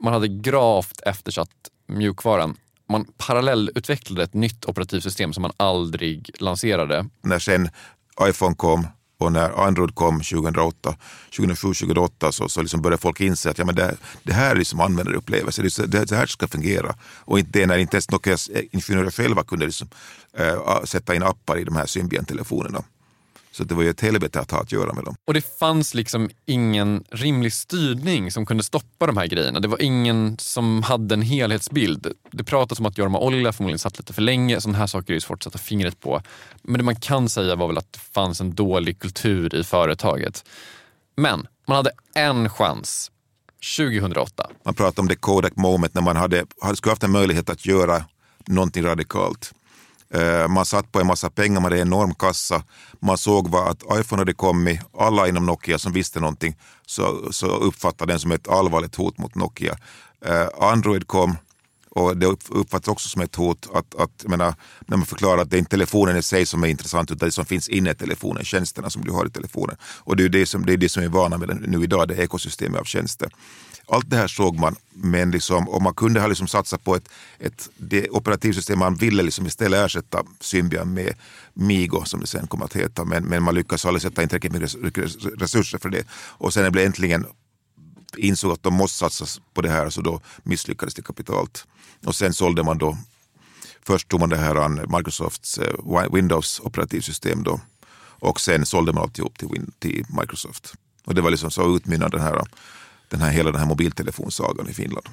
Man 0.00 0.12
hade 0.12 0.28
gravt 0.28 1.00
eftersatt 1.00 1.50
mjukvaran. 1.88 2.56
Man 2.88 3.04
parallellutvecklade 3.16 4.22
ett 4.22 4.34
nytt 4.34 4.64
operativsystem 4.64 5.32
som 5.32 5.42
man 5.42 5.52
aldrig 5.56 6.30
lanserade. 6.38 7.06
När 7.22 7.38
sen 7.38 7.70
iPhone 8.28 8.54
kom 8.54 8.86
och 9.18 9.32
när 9.32 9.66
Android 9.66 9.94
kom 9.94 10.20
2008, 10.20 10.94
2007-2008 11.32 12.30
så, 12.30 12.48
så 12.48 12.62
liksom 12.62 12.82
började 12.82 13.00
folk 13.02 13.20
inse 13.20 13.50
att 13.50 13.58
ja, 13.58 13.64
men 13.64 13.74
det, 13.74 13.96
det 14.22 14.32
här 14.32 14.50
är 14.50 14.58
liksom 14.58 14.80
användarupplevelse, 14.80 15.62
det, 15.62 15.68
är 15.68 15.70
så- 15.70 15.86
det, 15.86 16.04
det 16.04 16.16
här 16.16 16.26
ska 16.26 16.48
fungera. 16.48 16.94
Och 17.18 17.38
inte 17.38 17.58
det 17.58 17.66
när 17.66 17.78
inte 17.78 17.96
ens 17.96 18.10
Nokias 18.10 18.48
eh, 18.48 18.62
ingenjörer 18.72 19.10
själva 19.10 19.44
kunde 19.44 19.66
liksom, 19.66 19.88
äh, 20.38 20.84
sätta 20.84 21.14
in 21.14 21.22
appar 21.22 21.58
i 21.58 21.64
de 21.64 21.76
här 21.76 21.86
Symbian-telefonerna. 21.86 22.82
Så 23.50 23.64
det 23.64 23.74
var 23.74 23.82
ju 23.82 23.90
ett 23.90 24.00
helvete 24.00 24.40
att 24.40 24.50
ha 24.50 24.60
att 24.60 24.72
göra 24.72 24.92
med 24.92 25.04
dem. 25.04 25.16
Och 25.24 25.34
det 25.34 25.58
fanns 25.58 25.94
liksom 25.94 26.30
ingen 26.46 27.04
rimlig 27.10 27.52
styrning 27.52 28.32
som 28.32 28.46
kunde 28.46 28.62
stoppa 28.62 29.06
de 29.06 29.16
här 29.16 29.26
grejerna. 29.26 29.60
Det 29.60 29.68
var 29.68 29.82
ingen 29.82 30.38
som 30.38 30.82
hade 30.82 31.14
en 31.14 31.22
helhetsbild. 31.22 32.12
Det 32.30 32.44
pratas 32.44 32.78
om 32.78 32.86
att 32.86 32.98
Jorma 32.98 33.18
Ollila 33.18 33.52
förmodligen 33.52 33.78
satt 33.78 33.98
lite 33.98 34.12
för 34.12 34.22
länge. 34.22 34.60
Sådana 34.60 34.78
här 34.78 34.86
saker 34.86 35.12
är 35.12 35.14
ju 35.14 35.20
svårt 35.20 35.38
att 35.38 35.42
sätta 35.42 35.58
fingret 35.58 36.00
på. 36.00 36.22
Men 36.62 36.78
det 36.78 36.84
man 36.84 36.96
kan 36.96 37.28
säga 37.28 37.56
var 37.56 37.66
väl 37.66 37.78
att 37.78 37.92
det 37.92 37.98
fanns 37.98 38.40
en 38.40 38.54
dålig 38.54 38.98
kultur 38.98 39.54
i 39.54 39.64
företaget. 39.64 40.44
Men 41.16 41.46
man 41.66 41.76
hade 41.76 41.90
en 42.14 42.50
chans 42.50 43.10
2008. 43.76 44.50
Man 44.64 44.74
pratar 44.74 45.02
om 45.02 45.08
the 45.08 45.16
Kodak 45.16 45.56
moment 45.56 45.94
när 45.94 46.02
man 46.02 46.16
hade, 46.16 46.46
hade 46.60 46.76
skulle 46.76 46.92
haft 46.92 47.02
en 47.02 47.10
möjlighet 47.10 47.50
att 47.50 47.66
göra 47.66 48.04
någonting 48.46 48.84
radikalt. 48.84 49.54
Eh, 50.14 50.48
man 50.48 50.66
satt 50.66 50.92
på 50.92 51.00
en 51.00 51.06
massa 51.06 51.30
pengar, 51.30 51.54
man 51.60 51.64
hade 51.64 51.76
en 51.82 51.88
enorm 51.88 52.14
kassa. 52.14 52.62
Man 53.00 53.18
såg 53.18 53.48
vad 53.48 53.68
att 53.68 53.82
iPhone 54.00 54.20
hade 54.20 54.34
kommit. 54.34 54.80
Alla 54.98 55.28
inom 55.28 55.46
Nokia 55.46 55.78
som 55.78 55.92
visste 55.92 56.20
någonting 56.20 56.56
så, 56.86 57.32
så 57.32 57.46
uppfattade 57.46 58.12
den 58.12 58.20
som 58.20 58.32
ett 58.32 58.48
allvarligt 58.48 58.94
hot 58.94 59.18
mot 59.18 59.34
Nokia. 59.34 59.76
Eh, 60.24 60.48
Android 60.60 61.06
kom 61.06 61.36
och 61.98 62.16
det 62.16 62.26
uppfattas 62.48 62.88
också 62.88 63.08
som 63.08 63.22
ett 63.22 63.34
hot 63.36 63.68
att, 63.74 63.94
att 63.94 64.10
jag 64.22 64.30
menar, 64.30 64.54
när 64.86 64.96
man 64.96 65.06
förklarar 65.06 65.42
att 65.42 65.50
det 65.50 65.56
är 65.56 65.58
inte 65.58 65.70
telefonen 65.70 66.16
i 66.16 66.22
sig 66.22 66.46
som 66.46 66.64
är 66.64 66.68
intressant 66.68 67.10
utan 67.10 67.28
det 67.28 67.32
som 67.32 67.46
finns 67.46 67.68
inne 67.68 67.90
i 67.90 67.94
telefonen, 67.94 68.44
tjänsterna 68.44 68.90
som 68.90 69.04
du 69.04 69.12
har 69.12 69.26
i 69.26 69.30
telefonen. 69.30 69.76
Och 69.82 70.16
det 70.16 70.24
är 70.24 70.28
det 70.28 70.46
som, 70.46 70.66
det 70.66 70.72
är 70.72 70.76
det 70.76 70.88
som 70.88 71.00
vi 71.00 71.06
är 71.06 71.10
vana 71.10 71.38
med 71.38 71.64
nu 71.68 71.84
idag, 71.84 72.08
det 72.08 72.14
ekosystemet 72.14 72.80
av 72.80 72.84
tjänster. 72.84 73.30
Allt 73.90 74.10
det 74.10 74.16
här 74.16 74.28
såg 74.28 74.58
man, 74.58 74.76
men 74.90 75.30
liksom, 75.30 75.68
om 75.68 75.82
man 75.82 75.94
kunde 75.94 76.20
ha 76.20 76.26
liksom 76.26 76.46
satsat 76.46 76.84
på 76.84 76.96
ett, 76.96 77.08
ett 77.38 77.68
det 77.76 78.10
operativsystem 78.10 78.78
man 78.78 78.94
ville 78.94 79.22
liksom 79.22 79.46
istället 79.46 79.84
ersätta 79.84 80.24
Symbian 80.40 80.94
med 80.94 81.14
Migo 81.54 82.04
som 82.04 82.20
det 82.20 82.26
sen 82.26 82.46
kom 82.46 82.62
att 82.62 82.76
heta, 82.76 83.04
men, 83.04 83.24
men 83.24 83.42
man 83.42 83.54
lyckades 83.54 83.86
aldrig 83.86 84.02
sätta 84.02 84.22
in 84.22 84.28
tillräckligt 84.28 84.52
med 84.52 84.62
resurser 85.40 85.78
för 85.78 85.88
det. 85.88 86.04
Och 86.12 86.52
sen 86.52 86.60
när 86.60 86.70
det 86.70 86.72
blev 86.72 86.86
äntligen 86.86 87.26
insåg 88.16 88.52
att 88.52 88.62
de 88.62 88.74
måste 88.74 88.98
satsa 88.98 89.40
på 89.54 89.60
det 89.62 89.70
här 89.70 89.90
så 89.90 90.00
då 90.00 90.20
misslyckades 90.42 90.94
det 90.94 91.02
kapitalt. 91.02 91.66
Och 92.06 92.14
sen 92.14 92.32
sålde 92.32 92.62
man 92.64 92.78
då, 92.78 92.96
först 93.86 94.08
tog 94.08 94.20
man 94.20 94.28
det 94.28 94.36
här 94.36 94.54
an 94.56 94.74
Microsofts 94.96 95.58
eh, 95.58 96.12
Windows 96.12 96.60
operativsystem 96.64 97.42
då 97.42 97.60
och 98.20 98.40
sen 98.40 98.66
sålde 98.66 98.92
man 98.92 99.02
alltihop 99.02 99.38
till, 99.38 99.48
Win- 99.48 99.72
till 99.78 100.04
Microsoft. 100.20 100.74
Och 101.04 101.14
det 101.14 101.20
var 101.20 101.30
liksom 101.30 101.50
så 101.50 101.76
utmynnade 101.76 102.16
den 102.16 102.26
här, 102.26 102.42
den 103.08 103.20
här, 103.20 103.30
hela 103.30 103.50
den 103.50 103.60
här 103.60 103.68
mobiltelefonsagan 103.68 104.68
i 104.68 104.74
Finland. 104.74 105.06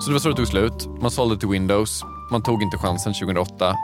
Så 0.00 0.06
det 0.06 0.12
var 0.12 0.18
så 0.18 0.28
det 0.28 0.36
tog 0.36 0.46
slut. 0.48 0.88
Man 1.00 1.10
sålde 1.10 1.38
till 1.38 1.48
Windows. 1.48 2.02
Man 2.30 2.42
tog 2.42 2.62
inte 2.62 2.78
chansen 2.78 3.14
2008. 3.14 3.76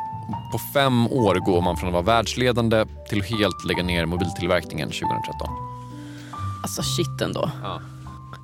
På 0.52 0.58
fem 0.58 1.06
år 1.06 1.34
går 1.34 1.62
man 1.62 1.76
från 1.76 1.88
att 1.88 1.92
vara 1.92 2.02
världsledande 2.02 2.84
till 3.08 3.20
att 3.20 3.26
helt 3.26 3.64
lägga 3.64 3.82
ner 3.82 4.06
mobiltillverkningen 4.06 4.88
2013. 4.88 5.48
Alltså 6.62 6.82
shit 6.82 7.20
ändå. 7.22 7.50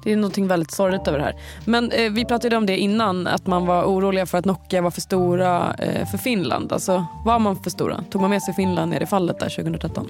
Det 0.05 0.13
är 0.13 0.17
någonting 0.17 0.49
väldigt 0.49 0.71
sorgligt 0.71 1.09
över 1.09 1.19
det 1.19 1.25
här. 1.25 1.35
Men 1.65 1.91
eh, 1.93 2.11
vi 2.13 2.25
pratade 2.25 2.57
om 2.57 2.67
det 2.67 2.77
innan, 2.79 3.27
att 3.27 3.47
man 3.47 3.67
var 3.67 3.85
oroliga 3.85 4.27
för 4.27 4.39
att 4.39 4.45
Nokia 4.45 4.83
var 4.83 4.91
för 4.91 5.01
stora 5.01 5.75
eh, 5.75 6.07
för 6.09 6.19
Finland. 6.19 6.73
Alltså 6.73 7.07
var 7.25 7.39
man 7.39 7.57
för 7.63 7.71
stora? 7.71 8.05
Tog 8.11 8.21
man 8.21 8.31
med 8.31 8.43
sig 8.43 8.55
Finland 8.55 8.91
ner 8.91 9.01
i 9.03 9.07
fallet 9.07 9.39
där 9.41 9.49
2013? 9.49 10.09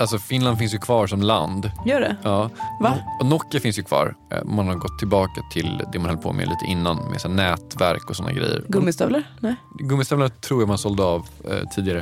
Alltså 0.00 0.18
Finland 0.18 0.58
finns 0.58 0.74
ju 0.74 0.78
kvar 0.78 1.06
som 1.06 1.22
land. 1.22 1.70
Gör 1.86 2.00
det? 2.00 2.16
Ja. 2.22 2.50
Va? 2.80 2.94
Och 3.20 3.26
Nokia 3.26 3.60
finns 3.60 3.78
ju 3.78 3.82
kvar. 3.82 4.14
Eh, 4.32 4.44
Man 4.44 4.68
har 4.68 4.74
gått 4.74 4.98
tillbaka 4.98 5.40
till 5.52 5.82
det 5.92 5.98
man 5.98 6.08
höll 6.10 6.18
på 6.18 6.32
med 6.32 6.48
lite 6.48 6.64
innan 6.68 6.96
med 7.10 7.20
så 7.20 7.28
nätverk 7.28 8.10
och 8.10 8.16
sådana 8.16 8.32
grejer. 8.32 8.64
Gummistövlar? 8.68 9.22
Nej. 9.40 9.54
Gummistövlarna 9.78 10.30
tror 10.30 10.60
jag 10.60 10.68
man 10.68 10.78
sålde 10.78 11.02
av 11.02 11.26
eh, 11.50 11.68
tidigare. 11.74 11.98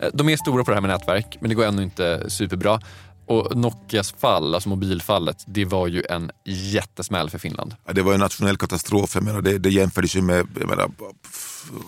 Eh, 0.00 0.08
de 0.14 0.28
är 0.28 0.36
stora 0.36 0.64
på 0.64 0.70
det 0.70 0.74
här 0.76 0.80
med 0.82 0.90
nätverk 0.90 1.36
men 1.40 1.48
det 1.48 1.54
går 1.54 1.64
ändå 1.64 1.82
inte 1.82 2.30
superbra. 2.30 2.80
Och 3.26 3.56
Nokias 3.56 4.12
fall, 4.12 4.54
alltså 4.54 4.68
mobilfallet, 4.68 5.44
det 5.46 5.64
var 5.64 5.86
ju 5.86 6.02
en 6.10 6.30
jättesmäll 6.44 7.30
för 7.30 7.38
Finland. 7.38 7.74
Ja, 7.86 7.92
Det 7.92 8.02
var 8.02 8.14
en 8.14 8.20
nationell 8.20 8.56
katastrof. 8.56 9.14
Jag 9.14 9.24
menar, 9.24 9.42
det, 9.42 9.58
det 9.58 9.70
jämfördes 9.70 10.16
ju 10.16 10.22
med 10.22 10.48
jag 10.60 10.68
menar, 10.68 10.90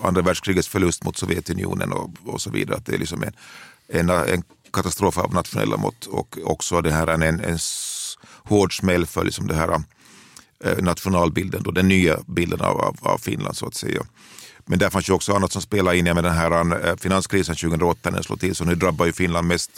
andra 0.03 0.23
världskrigets 0.23 0.69
förlust 0.69 1.05
mot 1.05 1.17
Sovjetunionen 1.17 1.93
och, 1.93 2.11
och 2.25 2.41
så 2.41 2.51
vidare. 2.51 2.77
Att 2.77 2.87
det 2.87 2.95
är 2.95 2.99
liksom 2.99 3.23
en, 3.23 3.33
en, 3.89 4.11
en 4.11 4.43
katastrof 4.73 5.19
av 5.19 5.35
nationella 5.35 5.77
mått 5.77 6.07
och 6.07 6.39
också 6.45 6.81
det 6.81 6.93
här 6.93 7.07
en, 7.07 7.23
en, 7.23 7.41
en 7.41 7.59
hård 8.45 8.79
smäll 8.79 9.07
för 9.07 9.25
liksom 9.25 9.47
det 9.47 9.55
här 9.55 9.83
eh, 10.65 10.79
nationalbilden, 10.83 11.63
då, 11.63 11.71
den 11.71 11.89
nya 11.89 12.19
bilden 12.27 12.61
av, 12.61 12.81
av, 12.81 12.97
av 13.03 13.19
Finland 13.19 13.57
så 13.57 13.67
att 13.67 13.75
säga. 13.75 14.03
Men 14.67 14.79
där 14.79 14.91
fanns 14.91 15.09
ju 15.09 15.13
också 15.13 15.35
annat 15.35 15.53
som 15.53 15.63
spelade 15.63 15.99
in. 15.99 16.05
med 16.05 16.25
den 16.25 16.33
här 16.35 16.87
eh, 16.89 16.97
finanskrisen 16.97 17.57
2008 17.57 18.11
när 18.11 18.13
den 18.13 18.25
slog 18.25 18.41
till 18.41 18.55
så 18.55 18.65
nu 18.65 18.75
drabbar 18.75 19.07
ju 19.07 19.13
Finland 19.13 19.49
mest 19.49 19.71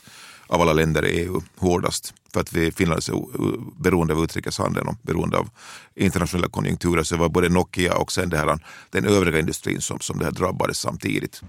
av 0.50 0.60
alla 0.60 0.72
länder 0.72 1.06
i 1.06 1.20
EU 1.20 1.40
hårdast. 1.56 2.14
För 2.32 2.40
att 2.40 2.52
vi, 2.52 2.72
Finland 2.72 2.98
är 2.98 3.02
så 3.02 3.30
beroende 3.76 4.14
av 4.14 4.24
utrikeshandeln 4.24 4.88
och 4.88 4.96
beroende 5.02 5.38
av 5.38 5.48
internationella 5.94 6.48
konjunkturer. 6.48 7.02
Så 7.02 7.14
det 7.14 7.20
var 7.20 7.28
både 7.28 7.48
Nokia 7.48 7.96
och 7.96 8.12
sen 8.12 8.30
det 8.30 8.36
här, 8.36 8.58
den 8.90 9.04
övriga 9.04 9.38
industrin 9.38 9.80
som, 9.80 10.00
som 10.00 10.18
det 10.18 10.24
här 10.24 10.32
drabbades 10.32 10.78
samtidigt. 10.78 11.42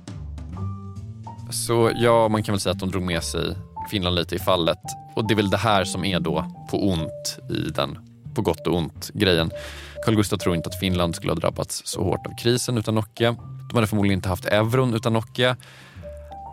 Så 1.52 1.92
ja, 1.96 2.28
man 2.28 2.44
kan 2.44 2.54
väl 2.54 2.60
säga 2.60 2.74
att 2.74 2.80
de 2.80 2.92
drog 2.92 3.04
med 3.04 3.24
sig 3.24 3.56
Finland 3.92 4.16
lite 4.16 4.36
i 4.36 4.40
fallet. 4.40 4.80
Och 5.16 5.28
det 5.28 5.34
är 5.34 5.36
väl 5.36 5.50
det 5.50 5.58
här 5.58 5.84
som 5.84 6.06
är 6.06 6.20
då 6.20 6.66
på 6.70 6.90
ont 6.90 7.40
i 7.50 7.70
den 7.70 7.98
på 8.36 8.42
gott 8.42 8.68
och 8.68 8.78
ont 8.78 9.12
grejen. 9.14 9.52
Carl 10.06 10.16
Gustaf 10.16 10.40
tror 10.40 10.56
inte 10.56 10.70
att 10.70 10.80
Finland 10.80 11.16
skulle 11.16 11.32
ha 11.32 11.40
drabbats 11.40 11.82
så 11.86 12.04
hårt 12.04 12.28
av 12.28 12.32
krisen 12.38 12.78
utan 12.78 12.96
Nokia. 12.96 13.36
De 13.70 13.76
hade 13.76 13.88
förmodligen 13.88 14.18
inte 14.18 14.30
haft 14.30 14.46
euron 14.46 14.94
utan 14.94 15.14
Nokia. 15.14 15.58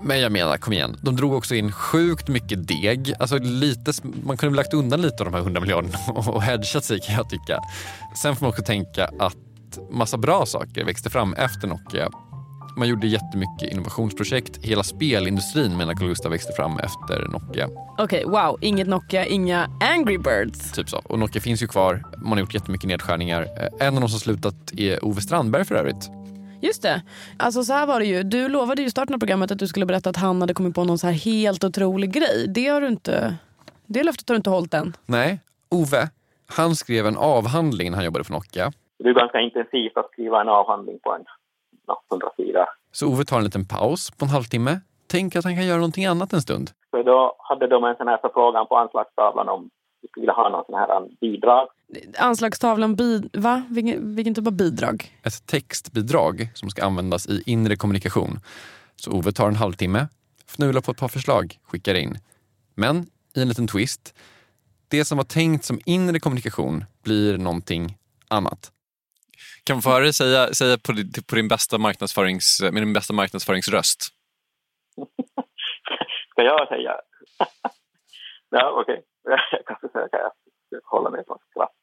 Men 0.03 0.21
jag 0.21 0.33
menar, 0.33 0.57
kom 0.57 0.73
igen. 0.73 0.97
De 1.03 1.17
drog 1.17 1.33
också 1.35 1.55
in 1.55 1.73
sjukt 1.73 2.29
mycket 2.29 2.69
deg. 2.69 3.13
Alltså 3.19 3.39
lite, 3.39 3.93
man 4.25 4.37
kunde 4.37 4.57
lagt 4.57 4.75
undan 4.75 5.03
lite 5.03 5.17
av 5.23 5.25
de 5.25 5.35
här 5.35 5.41
100 5.43 5.61
miljarderna 5.61 5.99
och 6.17 6.43
hedgat 6.43 6.85
sig 6.85 7.01
kan 7.01 7.15
jag 7.15 7.31
tycka. 7.31 7.61
Sen 8.23 8.37
får 8.37 8.45
man 8.45 8.51
också 8.51 8.63
tänka 8.63 9.11
att 9.19 9.37
massa 9.91 10.17
bra 10.17 10.47
saker 10.47 10.85
växte 10.85 11.11
fram 11.11 11.35
efter 11.35 11.69
Nokia. 11.69 12.09
Man 12.77 12.89
gjorde 12.89 13.07
jättemycket 13.07 13.73
innovationsprojekt. 13.73 14.59
Hela 14.63 14.83
spelindustrin 14.83 15.77
menar 15.77 15.95
Carl 15.95 16.09
Gustaf 16.09 16.33
växte 16.33 16.53
fram 16.53 16.79
efter 16.79 17.27
Nokia. 17.29 17.69
Okej, 17.99 18.25
wow. 18.27 18.59
Inget 18.61 18.89
Nokia, 18.89 19.27
inga 19.27 19.71
Angry 19.81 20.19
Birds. 20.19 20.73
Typ 20.73 20.89
så. 20.91 20.97
Och 21.05 21.19
Nokia 21.19 21.43
finns 21.43 21.63
ju 21.63 21.67
kvar. 21.67 22.03
Man 22.19 22.33
har 22.33 22.39
gjort 22.39 22.55
jättemycket 22.55 22.89
nedskärningar. 22.89 23.43
Eh, 23.43 23.87
En 23.87 23.95
av 23.95 24.01
de 24.01 24.09
som 24.11 24.21
slutat 24.21 24.55
är 24.77 25.05
Ove 25.05 25.21
Strandberg 25.21 25.65
för 25.65 25.75
övrigt. 25.75 26.11
Just 26.61 26.83
det. 26.83 27.03
Alltså 27.39 27.63
så 27.63 27.73
här 27.73 27.87
var 27.87 28.01
det 28.01 28.07
ju. 28.07 28.23
Du 28.23 28.49
lovade 28.49 28.83
ju 28.83 28.89
i 28.89 28.91
starten 28.91 29.15
av 29.15 29.19
programmet 29.19 29.51
att 29.51 29.59
du 29.59 29.67
skulle 29.67 29.87
berätta 29.87 30.11
att 30.11 30.17
han 30.17 30.41
hade 30.41 30.55
kommit 30.55 30.75
på 30.75 30.85
någon 30.85 30.99
så 30.99 31.07
här 31.07 31.15
helt 31.15 31.65
otrolig 31.65 32.13
grej. 32.13 32.47
Det 32.49 32.69
har 32.69 32.81
du 32.81 32.89
inte... 32.89 33.35
Det 33.87 34.05
löftet 34.05 34.29
har 34.29 34.35
du 34.35 34.37
inte 34.37 34.51
hållit 34.51 34.75
än. 34.75 34.97
Nej, 35.07 35.41
Ove, 35.71 36.09
han 36.47 36.75
skrev 36.75 37.07
en 37.07 37.17
avhandling 37.17 37.91
när 37.91 37.97
han 37.97 38.05
jobbade 38.05 38.25
för 38.25 38.33
Nokia. 38.33 38.73
Det 38.99 39.09
är 39.09 39.15
ganska 39.15 39.41
intensivt 39.41 39.97
att 39.97 40.11
skriva 40.13 40.41
en 40.41 40.49
avhandling 40.49 40.99
på 41.03 41.13
en 41.15 41.25
ja, 41.87 42.03
100 42.11 42.29
sidor. 42.37 42.65
Så 42.93 43.09
Ove 43.09 43.25
tar 43.25 43.39
en 43.39 43.45
liten 43.45 43.65
paus 43.67 44.11
på 44.11 44.25
en 44.25 44.31
halvtimme. 44.31 44.81
Tänker 45.07 45.39
att 45.39 45.45
han 45.45 45.57
kan 45.57 45.67
göra 45.67 45.77
någonting 45.77 46.07
annat 46.07 46.33
en 46.33 46.43
stund. 46.43 46.71
Så 46.91 47.03
då 47.03 47.37
hade 47.39 47.67
de 47.67 47.85
en 47.85 47.97
sån 47.97 48.09
här 48.09 48.19
förfrågan 48.19 48.67
på 48.67 48.77
anslagstavlan 48.77 49.49
om 49.49 49.71
vi 50.03 50.09
skulle 50.09 50.23
vilja 50.23 50.35
ha 50.35 50.49
någon 50.49 50.65
sån 50.65 50.75
här 50.75 51.09
bidrag. 51.21 51.69
Anslagstavlan, 52.19 52.97
bid... 52.97 53.31
va? 53.33 53.63
Vilken, 53.71 54.15
vilken 54.15 54.35
typ 54.35 54.47
av 54.47 54.53
bidrag? 54.53 55.19
Ett 55.23 55.47
textbidrag 55.47 56.49
som 56.55 56.71
ska 56.71 56.85
användas 56.85 57.27
i 57.27 57.43
inre 57.47 57.77
kommunikation. 57.77 58.41
Så 58.97 59.11
Ove 59.11 59.33
tar 59.33 59.49
en 59.49 59.57
halvtimme, 59.57 60.09
fnular 60.47 60.81
på 60.81 60.91
ett 60.91 60.99
par 60.99 61.09
förslag, 61.09 61.59
skickar 61.63 61.95
in. 61.95 62.19
Men 62.75 63.07
i 63.37 63.43
en 63.43 63.49
liten 63.49 63.67
twist. 63.67 64.15
Det 64.89 65.05
som 65.05 65.17
var 65.17 65.25
tänkt 65.25 65.65
som 65.65 65.81
inre 65.87 66.21
kommunikation 66.21 66.85
blir 67.03 67.39
någonting 67.39 67.97
annat. 68.29 68.73
Kan 69.65 69.77
man 69.77 69.83
få 69.83 69.91
höra 69.91 70.03
dig 70.05 70.13
säga, 70.13 70.55
säga 70.55 70.79
på, 70.79 70.93
din, 70.93 71.13
på 71.27 71.35
din 71.35 71.49
bästa 71.49 71.79
marknadsförings, 71.79 72.61
med 72.63 72.83
din 72.83 72.93
bästa 72.93 73.13
marknadsföringsröst? 73.13 74.03
Ska 76.31 76.43
jag 76.43 76.69
säga? 76.69 76.97
ja, 78.51 78.83
okej. 78.83 79.05
Jag 79.51 79.67
kan 79.67 79.77
försöka 79.81 80.31
hålla 80.85 81.11
mig 81.11 81.25
från 81.27 81.39
skratt. 81.51 81.78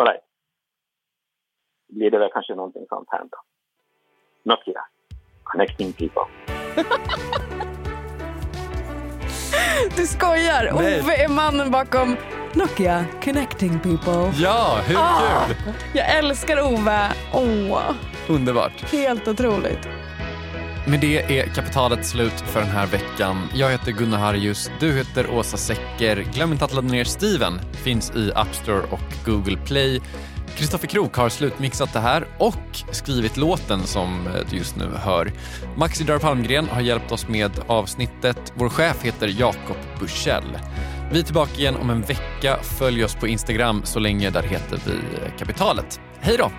All 0.00 0.06
right. 0.06 0.22
Blir 1.88 2.10
det 2.10 2.18
väl 2.18 2.30
kanske 2.32 2.54
någonting 2.54 2.86
sånt 2.88 3.08
här 3.10 3.20
då. 3.20 3.38
Nokia. 4.52 4.80
Connecting 5.44 5.92
people. 5.92 6.22
Du 9.96 10.06
skojar! 10.06 10.72
Nej. 10.74 11.00
Ove 11.00 11.24
är 11.24 11.28
mannen 11.28 11.70
bakom 11.70 12.16
Nokia 12.54 13.04
Connecting 13.24 13.78
People. 13.80 14.32
Ja, 14.42 14.78
hur 14.86 14.96
Ah, 14.98 15.44
kul! 15.46 15.56
jag 15.94 16.10
älskar 16.18 16.60
Ove. 16.60 17.12
Åh, 17.34 17.90
Underbart. 18.28 18.92
helt 18.92 19.28
otroligt. 19.28 19.88
Med 20.90 21.00
det 21.00 21.38
är 21.38 21.46
kapitalet 21.46 22.06
slut 22.06 22.40
för 22.40 22.60
den 22.60 22.68
här 22.68 22.86
veckan. 22.86 23.48
Jag 23.54 23.70
heter 23.70 23.92
Gunnar 23.92 24.18
Harjus, 24.18 24.70
du 24.80 24.92
heter 24.92 25.30
Åsa 25.30 25.56
Secker. 25.56 26.26
Glöm 26.34 26.52
inte 26.52 26.64
att 26.64 26.74
ladda 26.74 26.88
ner 26.88 27.04
Steven. 27.04 27.60
Finns 27.72 28.10
i 28.16 28.32
App 28.34 28.54
Store 28.54 28.82
och 28.90 29.00
Google 29.26 29.56
Play. 29.56 30.00
Kristoffer 30.56 30.86
Krook 30.86 31.14
har 31.14 31.28
slutmixat 31.28 31.92
det 31.92 32.00
här 32.00 32.26
och 32.38 32.82
skrivit 32.90 33.36
låten 33.36 33.86
som 33.86 34.26
eh, 34.26 34.32
du 34.50 34.56
just 34.56 34.76
nu 34.76 34.90
hör. 34.96 35.32
Maxi 35.76 36.04
Dar 36.04 36.18
Palmgren 36.18 36.68
har 36.68 36.80
hjälpt 36.80 37.12
oss 37.12 37.28
med 37.28 37.50
avsnittet. 37.66 38.52
Vår 38.54 38.68
chef 38.68 39.02
heter 39.02 39.34
Jakob 39.38 39.76
Bursell. 40.00 40.58
Vi 41.12 41.18
är 41.18 41.24
tillbaka 41.24 41.52
igen 41.54 41.76
om 41.76 41.90
en 41.90 42.02
vecka. 42.02 42.58
Följ 42.62 43.04
oss 43.04 43.14
på 43.14 43.28
Instagram 43.28 43.82
så 43.84 43.98
länge. 43.98 44.30
Där 44.30 44.42
heter 44.42 44.80
vi 44.86 44.92
eh, 44.92 45.36
Kapitalet. 45.38 46.00
Hej 46.20 46.36
då! 46.38 46.50